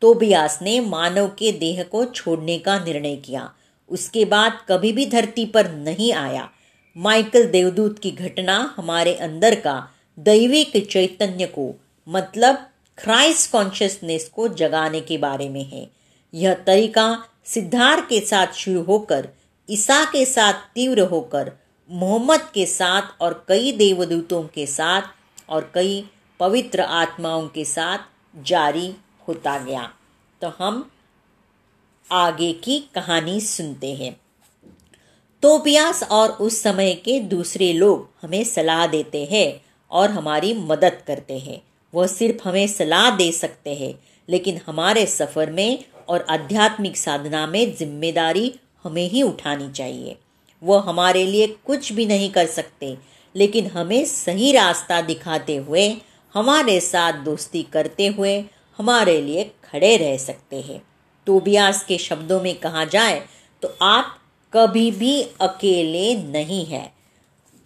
तोबियास 0.00 0.58
ने 0.62 0.80
मानव 0.80 1.28
के 1.28 1.52
देह 1.52 1.82
को 1.82 2.04
छोड़ने 2.04 2.58
का 2.58 2.78
निर्णय 2.78 3.16
किया। 3.16 3.52
उसके 3.88 4.24
बाद 4.24 4.52
कभी 4.68 4.92
भी 4.92 5.06
धरती 5.06 5.44
पर 5.44 5.70
नहीं 5.72 6.12
आया। 6.12 6.50
माइकल 6.96 7.46
देवदूत 7.46 7.98
की 7.98 8.10
घटना 8.10 8.74
हमारे 8.76 9.14
अंदर 9.14 9.54
का 9.54 9.88
दैविक 10.18 10.88
चैतन्य 10.90 11.46
को 11.46 11.80
मतलब 12.08 12.54
क्राइस्ट 12.98 13.52
कॉन्शियसनेस 13.52 14.28
को 14.28 14.48
जगाने 14.48 15.00
के 15.00 15.18
बारे 15.18 15.48
में 15.48 15.64
है। 15.64 15.90
यह 16.34 16.54
तरीका 16.54 17.24
सिद्धार्थ 17.44 18.04
के 18.08 18.20
साथ 18.20 18.46
शुरू 18.54 18.82
होकर, 18.82 19.28
ईसा 19.70 20.04
के 20.04 20.24
साथ 20.24 20.52
तीव्र 20.52 21.00
होकर 21.00 21.52
मोहम्मद 21.90 22.40
के 22.54 22.64
साथ 22.66 23.02
और 23.20 23.44
कई 23.48 23.72
देवदूतों 23.72 24.42
के 24.44 24.66
साथ 24.66 25.02
और 25.48 25.70
कई 25.74 26.04
पवित्र 26.40 26.80
आत्माओं 26.80 27.46
के 27.48 27.64
साथ 27.64 27.98
जारी 28.46 28.94
होता 29.28 29.58
गया। 29.58 29.88
तो 30.42 30.48
हम 30.58 30.90
आगे 32.10 32.52
की 32.52 32.78
कहानी 32.94 33.40
सुनते 33.40 33.94
हैं। 33.94 34.12
तोबियास 35.42 36.02
और 36.02 36.30
उस 36.30 36.62
समय 36.62 36.94
के 36.94 37.18
दूसरे 37.20 37.72
लोग 37.72 38.08
हमें 38.22 38.44
सलाह 38.44 38.86
देते 38.86 39.24
हैं 39.24 39.60
और 39.90 40.10
हमारी 40.10 40.54
मदद 40.54 41.02
करते 41.06 41.38
हैं। 41.38 41.60
वह 41.92 42.06
सिर्फ़ 42.06 42.48
हमें 42.48 42.66
सलाह 42.66 43.10
दे 43.10 43.32
सकते 43.32 43.74
हैं, 43.74 43.94
लेकिन 44.28 44.60
हमारे 44.66 45.06
सफ़र 45.06 45.50
में 45.50 45.84
और 46.08 46.26
आध्यात्मिक 46.30 46.96
साधना 46.96 47.46
में 47.46 47.76
ज़िम्मेदारी 47.76 48.54
हमें 48.84 49.08
ही 49.08 49.22
उठानी 49.22 49.72
चाहिए। 49.72 50.16
वह 50.62 50.82
हमारे 50.82 51.24
लिए 51.26 51.46
कुछ 51.66 51.92
भी 51.92 52.06
नहीं 52.06 52.30
कर 52.30 52.46
सकते, 52.46 52.96
लेकिन 53.34 53.66
हमें 53.66 54.04
सही 54.04 54.52
रास्ता 54.52 55.00
दिखाते 55.00 55.56
हुए, 55.56 55.88
हमारे 56.34 56.78
साथ 56.80 57.12
दोस्ती 57.24 57.62
करते 57.62 58.06
हुए, 58.08 58.38
हमारे 58.78 59.20
लिए 59.20 59.44
खड़े 59.64 59.96
रह 59.96 60.16
सकते 60.16 60.60
हैं। 60.60 60.82
तोबियास 61.26 61.82
के 61.84 61.98
शब्दों 61.98 62.40
में 62.40 62.54
कहा 62.54 62.84
जाए 62.84 63.20
तो 63.62 63.68
आप 63.82 64.14
कभी 64.52 64.90
भी 64.90 65.20
अकेले 65.40 66.14
नहीं 66.22 66.64
है। 66.66 66.84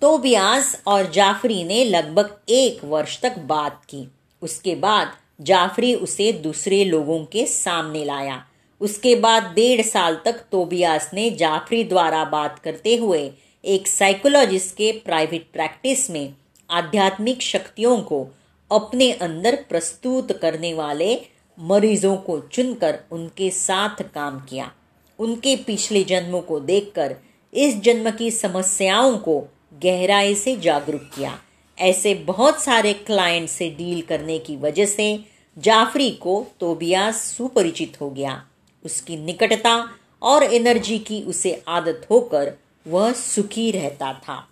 तोबियास 0.03 0.77
और 0.87 1.11
जाफरी 1.11 1.63
ने 1.65 1.85
लगभग 1.85 2.37
एक 2.49 2.85
वर्ष 2.85 3.21
तक 3.21 3.39
बात 3.39 3.85
की। 3.89 4.07
उसके 4.43 4.75
बाद 4.75 5.13
जाफरी 5.41 5.95
उसे 5.95 6.33
दूसरे 6.33 6.85
लोगों 6.85 7.25
के 7.25 7.47
सामने 7.47 8.05
लाया। 8.05 8.43
उसके 8.83 9.15
बाद 9.15 9.53
डेढ़ 9.55 9.87
साल 9.87 10.21
तक 10.25 10.33
तोबियास 10.33 11.11
ने 11.15 11.31
जाफरी 11.31 11.85
द्वारा 11.85 12.25
बात 12.25 12.59
करते 12.59 12.97
हुए 12.97 13.31
एक 13.65 13.89
साइकोलॉजिस्ट 13.89 14.77
के 14.77 14.93
प्राइवेट 14.93 15.47
प्रैक्टिस 15.53 16.11
में 16.11 16.35
आध्यात्मिक 16.71 17.43
शक्तियों 17.43 18.01
को 18.01 18.27
अपने 18.71 19.13
अंदर 19.13 19.57
प्रस्तुत 19.69 20.33
करने 20.33 20.75
वाले 20.75 21.21
मरीजों 21.61 22.17
को 22.17 22.41
चुनकर 22.41 22.99
उनके 23.13 23.51
साथ 23.51 24.03
काम 24.15 24.41
किया। 24.41 24.73
उनके 25.19 25.57
पिछले 25.57 26.05
जन्मों 26.05 26.41
को 26.41 26.61
देखकर 26.61 27.17
इस 27.55 27.81
जन्म 27.81 28.11
की 28.11 28.31
समस्याओं 28.31 29.17
को 29.19 29.41
गहराई 29.83 30.35
से 30.35 30.57
जागरूक 30.57 31.11
किया। 31.17 31.39
ऐसे 31.79 32.15
बहुत 32.15 32.63
सारे 32.63 32.93
क्लाइंट 32.93 33.49
से 33.49 33.71
डील 33.71 34.03
करने 34.03 34.39
की 34.39 34.57
वजह 34.57 34.87
से 34.87 35.25
जाफरी 35.59 36.11
को 36.11 36.47
तोबिया 36.61 37.11
सुपरिचित 37.11 38.01
हो 38.01 38.11
गया। 38.11 38.47
उसकी 38.85 39.17
निकटता 39.17 39.91
और 40.23 40.43
एनर्जी 40.43 40.99
की 40.99 41.23
उसे 41.23 41.65
आदत 41.69 42.07
होकर 42.11 42.53
वह 42.87 43.13
सुखी 43.13 43.71
रहता 43.71 44.13
था। 44.13 44.49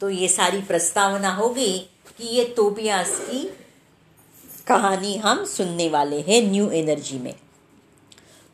तो 0.00 0.10
ये 0.10 0.28
सारी 0.28 0.60
प्रस्तावना 0.60 1.34
होगी 1.34 1.78
कि 2.18 2.26
ये 2.26 2.44
तोबियास 2.44 3.10
की 3.10 3.56
कहानी 4.66 5.16
हम 5.16 5.44
सुनने 5.44 5.88
वाले 5.88 6.20
हैं 6.20 6.42
न्यू 6.42 6.70
एनर्जी 6.70 7.18
में। 7.18 7.34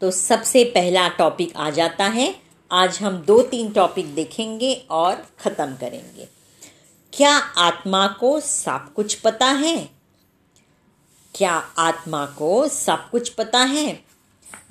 तो 0.00 0.10
सबसे 0.10 0.64
पहला 0.64 1.08
टॉपिक 1.08 1.56
आ 1.56 1.70
जाता 1.70 2.04
है। 2.04 2.34
आज 2.72 2.98
हम 2.98 3.16
दो 3.16 3.42
तीन 3.42 3.72
टॉपिक 3.72 4.14
देखेंगे 4.14 4.86
और 4.90 5.26
ख़त्म 5.38 5.76
करेंगे। 5.76 6.28
क्या 7.12 7.36
आत्मा 7.36 8.06
को 8.06 8.40
सब 8.40 8.92
कुछ 8.92 9.14
पता 9.14 9.46
है? 9.46 9.90
क्या 11.34 11.52
आत्मा 11.78 12.26
को 12.26 12.68
सब 12.68 13.10
कुछ 13.10 13.28
पता 13.28 13.58
है? 13.58 14.09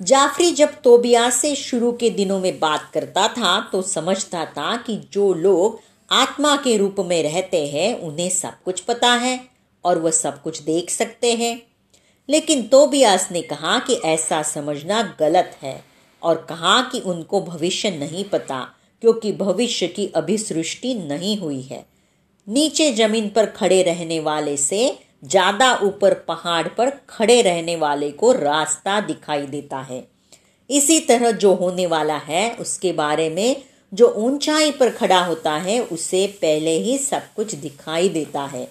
जाफरी 0.02 0.50
जब 0.50 0.80
तोबिया 0.80 1.30
से 1.30 1.54
शुरू 1.54 1.92
के 1.92 2.10
दिनों 2.10 2.40
में 2.40 2.58
बात 2.60 2.90
करता 2.94 3.28
था 3.28 3.68
तो 3.72 3.82
समझता 3.82 4.44
था 4.44 4.76
कि 4.76 4.96
जो 5.12 5.34
लोग 5.34 5.80
आत्मा 6.10 6.56
के 6.56 6.76
रूप 6.76 6.96
में 6.98 7.22
रहते 7.22 7.66
हैं, 7.66 8.00
उन्हें 8.00 8.30
सब 8.30 8.62
कुछ 8.64 8.80
पता 8.80 9.12
है 9.12 9.40
और 9.84 9.98
वह 9.98 10.10
सब 10.10 10.42
कुछ 10.42 10.62
देख 10.62 10.90
सकते 10.90 11.34
हैं। 11.34 11.62
लेकिन 12.28 12.62
तोबियास 12.62 13.28
ने 13.32 13.42
कहा 13.42 13.78
कि 13.78 13.94
ऐसा 13.94 14.42
समझना 14.42 15.16
गलत 15.20 15.58
है 15.62 15.84
और 16.22 16.46
कहा 16.48 16.82
कि 16.82 17.00
उनको 17.00 17.40
भविष्य 17.40 17.90
नहीं 17.90 18.24
पता, 18.24 18.74
क्योंकि 19.00 19.32
भविष्य 19.32 19.86
की 19.86 20.06
अभी 20.06 20.38
सृष्टि 20.38 20.94
नहीं 20.94 21.38
हुई 21.38 21.62
है। 21.62 21.86
नीचे 22.48 22.92
ज़मीन 22.92 23.28
पर 23.28 23.46
खड़े 23.46 23.82
रहने 23.82 24.20
वाले 24.20 24.56
से 24.56 24.98
ज़्यादा 25.22 25.74
ऊपर 25.76 26.14
पहाड़ 26.28 26.66
पर 26.68 26.90
खड़े 27.08 27.40
रहने 27.42 27.76
वाले 27.76 28.10
को 28.10 28.32
रास्ता 28.32 29.00
दिखाई 29.00 29.46
देता 29.46 29.78
है। 29.80 30.04
इसी 30.70 31.00
तरह 31.00 31.30
जो 31.30 31.54
होने 31.54 31.86
वाला 31.86 32.16
है, 32.16 32.54
उसके 32.54 32.92
बारे 32.92 33.28
में 33.30 33.62
जो 33.92 34.08
ऊंचाई 34.08 34.70
पर 34.70 34.90
खड़ा 34.90 35.20
होता 35.20 35.52
है, 35.52 35.80
उसे 35.82 36.26
पहले 36.42 36.76
ही 36.78 36.98
सब 36.98 37.22
कुछ 37.36 37.54
दिखाई 37.54 38.08
देता 38.08 38.42
है। 38.42 38.68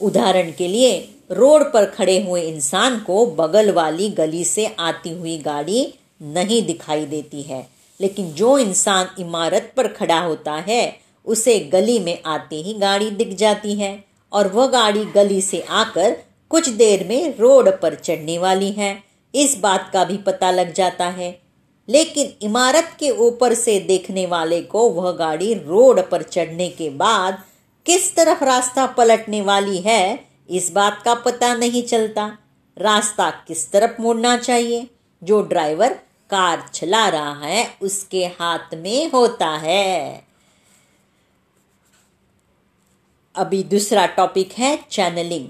उदाहरण 0.00 0.50
के 0.52 0.68
लिए, 0.68 0.98
रोड 1.32 1.62
पर 1.72 1.84
खड़े 1.86 2.20
हुए 2.22 2.42
इंसान 2.42 2.98
को 2.98 3.24
बगल 3.26 3.70
वाली 3.70 4.08
गली 4.08 4.44
से 4.44 4.66
आती 4.66 5.10
हुई 5.10 5.38
गाड़ी 5.38 5.94
नहीं 6.22 6.62
दिखाई 6.62 7.04
देती 7.06 7.42
है, 7.42 7.66
लेकिन 8.00 8.30
जो 8.32 8.58
इंसान 8.58 9.08
इमारत 9.18 9.72
पर 9.76 9.88
खड़ा 9.88 10.20
होता 10.20 10.54
है, 10.68 10.96
उसे 11.26 11.58
गली 11.72 11.98
में 11.98 12.18
आते 12.26 12.56
ही 12.56 12.74
गाड़ी 12.74 13.10
दिख 13.10 13.34
जाती 13.34 13.74
है। 13.74 14.05
और 14.32 14.48
वह 14.48 14.66
गाड़ी 14.66 15.04
गली 15.04 15.40
से 15.40 15.60
आकर 15.60 16.16
कुछ 16.48 16.68
देर 16.68 17.06
में 17.08 17.38
रोड 17.38 17.80
पर 17.80 17.94
चढ़ने 17.94 18.38
वाली 18.38 18.70
है। 18.70 19.02
इस 19.34 19.58
बात 19.58 19.90
का 19.92 20.04
भी 20.04 20.16
पता 20.16 20.50
लग 20.50 20.72
जाता 20.72 21.06
है। 21.06 21.40
लेकिन 21.88 22.32
इमारत 22.42 22.96
के 23.00 23.10
ऊपर 23.10 23.54
से 23.54 23.80
देखने 23.80 24.26
वाले 24.26 24.62
को 24.62 24.90
वह 24.90 25.12
गाड़ी 25.12 25.54
रोड 25.54 26.00
पर 26.10 26.22
चढ़ने 26.22 26.68
के 26.68 26.90
बाद 26.90 27.38
किस 27.86 28.16
तरफ़ 28.16 28.44
रास्ता 28.44 28.86
पलटने 28.86 29.40
वाली 29.40 29.78
है, 29.78 30.24
इस 30.50 30.70
बात 30.70 31.02
का 31.04 31.14
पता 31.14 31.54
नहीं 31.54 31.82
चलता। 31.82 32.38
रास्ता 32.78 33.30
किस 33.30 33.72
तरफ़ 33.72 34.02
मुड़ना 34.02 34.36
चाहिए? 34.36 34.86
जो 35.22 35.42
ड्राइवर 35.42 35.92
कार 36.30 36.70
चला 36.74 37.08
रहा 37.08 37.46
है, 37.46 37.70
उसके 37.82 38.24
हाथ 38.24 38.74
में 38.74 39.10
होता 39.10 39.48
है। 39.48 40.24
अभी 43.36 43.62
दूसरा 43.62 44.06
टॉपिक 44.06 44.52
है 44.52 44.78
चैनलिंग 44.90 45.46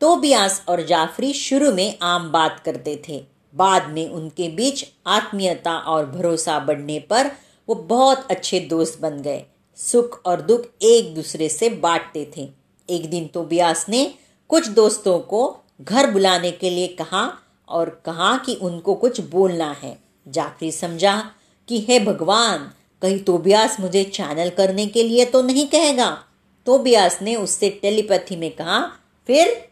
तो 0.00 0.14
तोबियास 0.14 0.64
और 0.68 0.86
जाफरी 0.86 1.32
शुरू 1.32 1.72
में 1.72 1.98
आम 2.02 2.32
बात 2.32 2.62
करते 2.64 3.02
थे। 3.08 3.24
बाद 3.54 3.88
में 3.88 4.10
उनके 4.10 4.48
बीच 4.48 4.84
आत्मीयता 5.06 5.78
और 5.78 6.06
भरोसा 6.06 6.58
बढ़ने 6.58 6.98
पर 6.98 7.30
वो 7.68 7.74
बहुत 7.74 8.26
अच्छे 8.30 8.60
दोस्त 8.60 9.00
बन 9.00 9.22
गए। 9.22 9.44
सुख 9.76 10.22
और 10.26 10.40
दुख 10.40 10.64
एक 10.82 11.14
दूसरे 11.14 11.48
से 11.48 11.68
बांटते 11.68 12.30
थे। 12.36 12.50
एक 12.90 13.10
दिन 13.10 13.26
तो 13.26 13.40
तोबियास 13.40 13.86
ने 13.88 14.14
कुछ 14.48 14.68
दोस्तों 14.68 15.18
को 15.18 15.56
घर 15.80 16.10
बुलाने 16.10 16.50
के 16.50 16.70
लिए 16.70 16.88
कहा 16.88 17.38
और 17.68 18.02
कहा 18.04 18.36
कि 18.36 18.54
उनको 18.54 18.94
कुछ 18.94 19.20
बोलना 19.20 19.76
है। 19.82 19.98
जाफरी 20.28 20.72
समझा 20.72 21.30
कि, 21.68 21.80
हे 21.80 22.00
भगवान, 22.00 22.70
कहीं 23.02 23.18
तोबियास 23.18 23.80
मुझे 23.80 24.04
चैनल 24.04 24.50
करने 24.50 24.86
के 24.86 25.02
लिए 25.02 25.24
तो 25.24 25.42
नहीं 25.42 25.66
कहेगा? 25.66 26.24
तोबियास 26.66 27.22
ने 27.22 27.36
उससे 27.36 27.70
टेलीपैथी 27.70 28.36
में 28.36 28.50
कहा, 28.50 28.86
फिर 29.26 29.68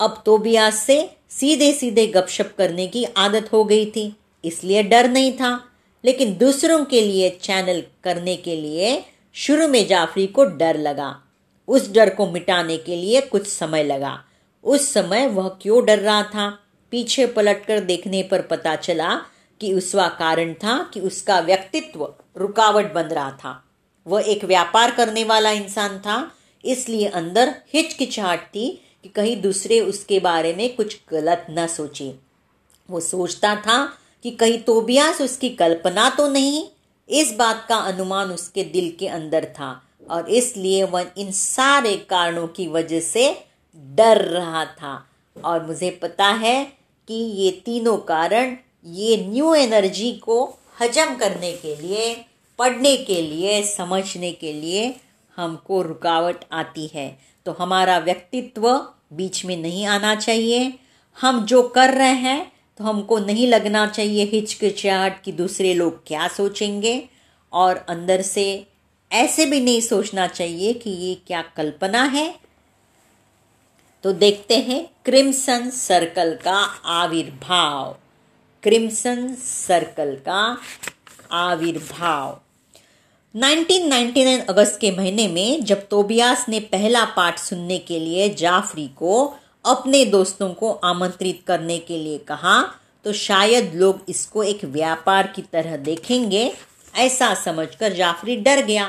अब 0.00 0.22
तोबियास 0.26 0.74
से 0.74 1.16
सीधे 1.30 1.72
सीधे 1.72 2.06
गपशप 2.06 2.54
करने 2.58 2.86
की 2.86 3.04
आदत 3.04 3.52
हो 3.52 3.64
गई 3.64 3.86
थी, 3.86 4.16
इसलिए 4.44 4.82
डर 4.82 5.08
नहीं 5.08 5.32
था। 5.32 5.70
लेकिन 6.04 6.38
दूसरों 6.38 6.84
के 6.84 7.00
लिए 7.00 7.30
चैनल 7.30 7.82
करने 8.04 8.36
के 8.36 8.56
लिए 8.56 9.04
शुरू 9.34 9.68
में 9.68 9.86
जाफरी 9.86 10.26
को 10.26 10.44
डर 10.44 10.76
लगा। 10.76 11.22
उस 11.68 11.92
डर 11.92 12.14
को 12.14 12.30
मिटाने 12.30 12.76
के 12.76 12.96
लिए 12.96 13.20
कुछ 13.20 13.46
समय 13.46 13.82
लगा। 13.82 14.24
उस 14.64 14.92
समय 14.92 15.28
वह 15.28 15.48
क्यों 15.48 15.84
डर 15.84 15.98
रहा 15.98 16.22
था? 16.22 16.58
पीछे 16.90 17.26
पलटकर 17.26 17.80
देखने 17.80 18.22
पर 18.22 18.42
पता 18.42 18.76
चला 18.76 19.16
कि 19.60 19.74
उसका 19.74 20.08
कारण 20.08 20.54
था 20.54 20.90
कि 20.94 21.00
उसका 21.00 21.40
व्यक्तित्व 21.40 22.14
रुकावट 22.36 22.92
बन 22.92 23.02
रहा 23.02 23.30
था। 23.30 23.63
वह 24.06 24.24
एक 24.26 24.44
व्यापार 24.44 24.90
करने 24.90 25.24
वाला 25.24 25.50
इंसान 25.52 25.98
था, 25.98 26.30
इसलिए 26.64 27.06
अंदर 27.08 27.54
हिचकिचाहट 27.74 28.46
थी 28.46 28.68
कि 29.02 29.08
कहीं 29.08 29.40
दूसरे 29.42 29.80
उसके 29.80 30.18
बारे 30.20 30.54
में 30.54 30.74
कुछ 30.76 30.96
गलत 31.10 31.46
न 31.50 31.66
सोचे। 31.66 32.14
वो 32.88 33.00
सोचता 33.00 33.54
था 33.56 33.84
कि 34.24 34.30
कहीं 34.30 34.58
तोबियास 34.58 35.20
उसकी 35.20 35.48
कल्पना 35.50 36.08
तो 36.10 36.28
नहीं, 36.28 36.64
इस 37.08 37.32
बात 37.32 37.64
का 37.68 37.76
अनुमान 37.76 38.30
उसके 38.30 38.64
दिल 38.64 38.94
के 38.98 39.08
अंदर 39.08 39.44
था 39.54 39.70
और 40.10 40.30
इसलिए 40.30 40.84
वह 40.84 41.06
इन 41.18 41.30
सारे 41.32 41.96
कारणों 42.10 42.46
की 42.48 42.66
वजह 42.68 43.00
से 43.02 43.28
डर 43.76 44.20
रहा 44.22 44.64
था। 44.64 44.94
और 45.36 45.66
मुझे 45.66 45.90
पता 46.02 46.26
है 46.26 46.64
कि 47.08 47.14
ये 47.14 47.50
तीनों 47.64 47.96
कारण, 47.98 48.56
ये 48.86 49.16
न्यू 49.26 49.54
एनर्जी 49.54 50.12
को 50.18 50.44
हजम 50.80 51.14
करने 51.14 51.52
के 51.54 51.74
लिए 51.76 52.14
पढ़ने 52.58 52.96
के 52.96 53.20
लिए, 53.22 53.62
समझने 53.62 54.32
के 54.32 54.52
लिए 54.52 54.94
हमको 55.36 55.82
रुकावट 55.82 56.44
आती 56.52 56.86
है। 56.94 57.08
तो 57.46 57.52
हमारा 57.52 57.98
व्यक्तित्व 57.98 58.68
बीच 59.12 59.44
में 59.44 59.56
नहीं 59.56 59.86
आना 59.86 60.14
चाहिए। 60.14 60.72
हम 61.16 61.44
जो 61.44 61.62
कर 61.68 61.94
रहे 61.94 62.14
हैं 62.20 62.52
तो 62.78 62.84
हमको 62.84 63.18
नहीं 63.18 63.46
लगना 63.48 63.86
चाहिए 63.86 64.24
हिचकिचाहट 64.24 65.22
कि 65.22 65.32
दूसरे 65.32 65.74
लोग 65.74 66.06
क्या 66.06 66.28
सोचेंगे। 66.28 67.08
और 67.52 67.76
अंदर 67.88 68.22
से 68.22 68.66
ऐसे 69.12 69.44
भी 69.46 69.60
नहीं 69.60 69.80
सोचना 69.80 70.26
चाहिए 70.26 70.72
कि 70.72 70.90
ये 70.90 71.14
क्या 71.26 71.42
कल्पना 71.56 72.02
है। 72.04 72.34
तो 74.04 74.12
देखते 74.12 74.58
हैं 74.58 74.84
क्रिम्सन 75.04 75.70
सर्कल 75.70 76.34
का 76.44 76.56
आविर्भाव। 76.84 77.96
क्रिम्सन 78.62 79.34
सर्कल 79.38 80.14
का 80.26 80.58
आविर्भाव। 81.30 82.40
1999 83.34 84.40
अगस्त 84.48 84.78
के 84.80 84.90
महीने 84.90 85.26
में 85.28 85.64
जब 85.64 85.86
तोबियास 85.88 86.44
ने 86.48 86.58
पहला 86.60 87.04
पाठ 87.04 87.38
सुनने 87.38 87.78
के 87.78 87.98
लिए 87.98 88.28
जाफरी 88.28 88.86
को 88.88 89.34
अपने 89.64 90.04
दोस्तों 90.04 90.52
को 90.54 90.70
आमंत्रित 90.84 91.40
करने 91.46 91.78
के 91.78 91.96
लिए 91.98 92.18
कहा 92.18 92.60
तो 93.04 93.12
शायद 93.12 93.72
लोग 93.74 94.04
इसको 94.08 94.42
एक 94.42 94.64
व्यापार 94.64 95.26
की 95.26 95.42
तरह 95.42 95.76
देखेंगे, 95.76 96.52
ऐसा 96.94 97.34
समझकर 97.34 97.92
जाफरी 97.92 98.36
डर 98.36 98.64
गया। 98.64 98.86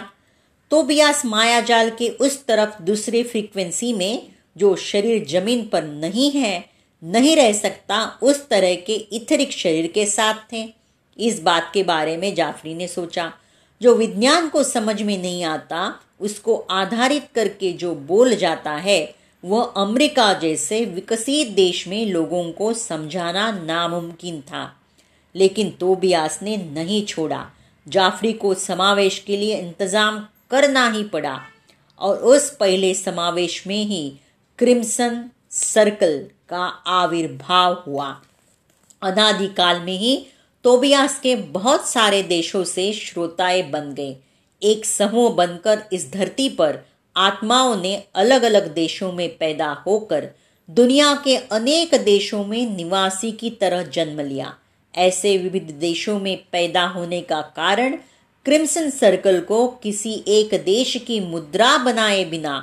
तोबियास 0.71 1.25
मायाजाल 1.25 1.89
के 1.89 2.10
उस 2.10 2.45
तरफ़ 2.45 2.81
दूसरे 2.84 3.23
फ्रीक्वेंसी 3.23 3.91
में, 3.93 4.27
जो 4.58 4.75
शरीर 4.75 5.25
ज़मीन 5.25 5.67
पर 5.67 5.84
नहीं 5.84 6.31
है, 6.31 6.65
नहीं 7.03 7.36
रह 7.36 7.51
सकता, 7.53 8.19
उस 8.21 8.47
तरह 8.49 8.75
के 8.75 8.93
इथरिक 8.93 9.51
शरीर 9.51 9.88
के 9.88 10.05
साथ 10.05 10.51
थे। 10.53 10.63
इस 11.19 11.41
बात 11.41 11.71
के 11.73 11.84
बारे 11.84 12.15
में 12.17 12.34
जाफरी 12.36 12.73
ने 12.73 12.88
सोचा। 12.88 13.31
जो 13.81 13.93
विज्ञान 13.93 14.49
को 14.49 14.63
समझ 14.63 15.01
में 15.01 15.21
नहीं 15.21 15.43
आता, 15.43 15.99
उसको 16.19 16.55
आधारित 16.69 17.23
करके 17.35 17.73
जो 17.73 17.95
बोल 17.95 18.35
जाता 18.35 18.71
है, 18.71 19.15
वह 19.45 19.63
अमेरिका 19.63 20.33
जैसे 20.33 20.85
विकसित 20.85 21.47
देश 21.47 21.88
में 21.88 22.05
लोगों 22.05 22.51
को 22.51 22.73
समझाना 22.73 23.51
नामुमकिन 23.51 24.41
था। 24.41 24.75
लेकिन 25.35 25.69
तोबियास 25.69 26.39
ने 26.41 26.57
नहीं 26.57 27.05
छोड़ा। 27.05 27.49
जाफरी 27.88 28.33
को 28.33 28.53
समावेश 28.53 29.19
के 29.19 29.38
लिए 29.38 29.59
इंतज़ाम 29.59 30.27
करना 30.51 30.89
ही 30.89 31.03
पड़ा 31.03 31.39
और 31.99 32.15
उस 32.17 32.55
पहले 32.55 32.93
समावेश 32.93 33.67
में 33.67 33.85
ही 33.85 34.13
क्रिम्सन 34.57 35.29
सर्कल 35.51 36.27
का 36.49 36.63
आविर्भाव 36.88 37.83
हुआ। 37.88 38.21
अनादिकाल 39.01 39.79
में 39.79 39.97
ही 39.97 40.27
तोबियास 40.65 41.19
के 41.19 41.36
बहुत 41.36 41.89
सारे 41.89 42.23
देशों 42.23 42.63
से 42.63 42.93
श्रोताएँ 42.93 43.62
बन 43.71 43.93
गए। 43.93 44.15
एक 44.63 44.86
समूह 44.86 45.30
बनकर 45.30 45.82
इस 45.93 46.12
धरती 46.12 46.49
पर 46.49 46.78
आत्माओं 47.15 47.75
ने 47.82 48.04
अलग 48.15 48.43
अलग 48.43 48.73
देशों 48.73 49.12
में 49.12 49.38
पैदा 49.38 49.84
होकर 49.88 50.28
दुनिया 50.69 51.13
के 51.25 51.36
अनेक 51.36 51.95
देशों 51.95 52.45
में 52.45 52.75
निवासी 52.75 53.32
की 53.32 53.49
तरह 53.49 53.84
जन्म 53.84 54.21
लिया। 54.21 54.56
ऐसे 54.97 55.38
विविध 55.38 55.71
देशों 55.71 56.19
में 56.19 56.38
पैदा 56.51 56.86
होने 56.86 57.21
का 57.21 57.41
कारण 57.41 57.97
क्रिम्सन 58.45 58.89
सर्कल 58.89 59.39
को 59.39 59.67
किसी 59.67 60.23
एक 60.28 60.63
देश 60.65 60.97
की 61.08 61.19
मुद्रा 61.19 61.78
बनाए 61.78 62.25
बिना 62.25 62.60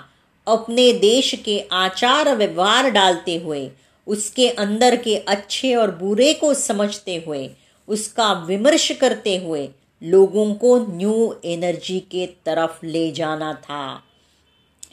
अपने 0.46 0.92
देश 0.92 1.34
के 1.44 1.64
आचार 1.72 2.36
व्यवहार 2.36 2.90
डालते 2.90 3.36
हुए, 3.36 3.70
उसके 4.06 4.48
अंदर 4.48 4.96
के 4.96 5.16
अच्छे 5.16 5.74
और 5.74 5.90
बुरे 5.90 6.32
को 6.34 6.54
समझते 6.54 7.24
हुए 7.26 7.50
उसका 7.88 8.32
विमर्श 8.32 8.92
करते 8.92 9.36
हुए 9.36 9.68
लोगों 10.02 10.54
को 10.54 10.78
न्यू 10.78 11.34
एनर्जी 11.44 12.00
के 12.00 12.26
तरफ़ 12.26 12.86
ले 12.86 13.10
जाना 13.10 13.52
था। 13.52 14.02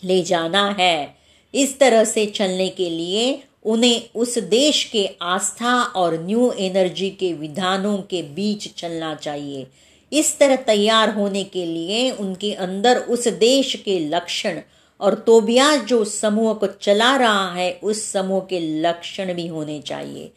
ले 0.04 0.22
जाना 0.22 0.76
है। 0.80 1.06
इस 1.54 1.80
तरह 1.80 2.04
से 2.04 2.26
चलने 2.26 2.70
के 2.70 2.90
लिए 2.90 3.44
उन्हें 3.66 4.02
उस 4.16 4.38
देश 4.38 4.84
के 4.84 5.10
आस्था 5.22 5.82
और 5.82 6.14
न्यू 6.14 6.52
एनर्जी 6.52 7.10
के 7.10 7.34
विधानों 7.34 7.98
के 7.98 8.22
बीच 8.22 8.74
चलना 8.74 9.16
चाहिए। 9.16 9.66
इस 10.12 10.40
तरह 10.40 10.56
तैयार 10.56 11.10
होने 11.10 11.44
के 11.44 11.66
लिए 11.66 12.12
उनके 12.12 12.54
अंदर 12.54 12.98
उस 12.98 13.28
देश 13.28 13.76
के 13.76 14.00
लक्षण 14.00 14.62
और 15.00 15.14
तोबिया 15.14 15.76
जो 15.76 16.06
समूह 16.06 16.54
को 16.54 16.68
चला 16.68 17.18
रहा 17.18 17.56
है, 17.56 17.80
उस 17.84 18.12
समूह 18.12 18.40
के 18.40 18.60
लक्षण 18.60 19.34
भी 19.34 19.48
होने 19.48 19.82
चाहिए। 19.82 20.32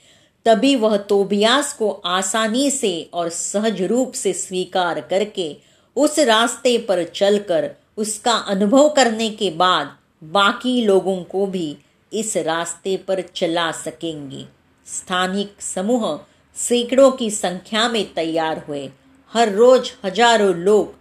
तभी 0.47 0.77
वह 0.77 0.97
तोबियास 0.97 1.73
को 1.73 1.91
आसानी 1.91 2.71
से 2.71 3.11
और 3.15 3.29
सहज 3.29 3.83
रूप 3.83 4.13
से 4.13 4.33
स्वीकार 4.33 5.01
करके 5.01 5.57
उस 5.97 6.19
रास्ते 6.19 6.79
पर 6.79 7.05
चलकर 7.05 7.71
उसका 7.97 8.33
अनुभव 8.33 8.89
करने 8.89 9.31
के 9.31 9.51
बाद 9.51 9.97
बाकी 10.25 10.85
लोगों 10.85 11.25
को 11.25 11.47
भी 11.47 11.77
इस 12.13 12.37
रास्ते 12.37 12.97
पर 12.97 13.25
चला 13.35 13.73
सकेंगे। 13.73 14.47
स्थानिक 14.87 15.63
समूह 15.63 16.21
सैकड़ों 16.57 17.11
की 17.11 17.31
संख्या 17.31 17.89
में 17.89 18.15
तैयार 18.15 18.65
हुए। 18.69 18.91
हर 19.33 19.53
रोज 19.53 19.93
हज़ारों 20.05 20.55
लोग 20.55 20.95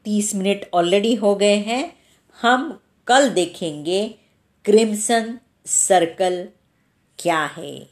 तीस 0.06 0.36
मिनट 0.36 0.58
ऑलरेडी 0.74 1.16
हो 1.16 1.36
गए 1.36 1.56
हैं। 1.56 1.90
हम 2.44 2.72
कल 3.08 3.30
देखेंगे 3.30 4.08
क्रिमसन 4.66 5.36
सर्कल 5.66 6.46
क्या 7.18 7.48
है। 7.58 7.91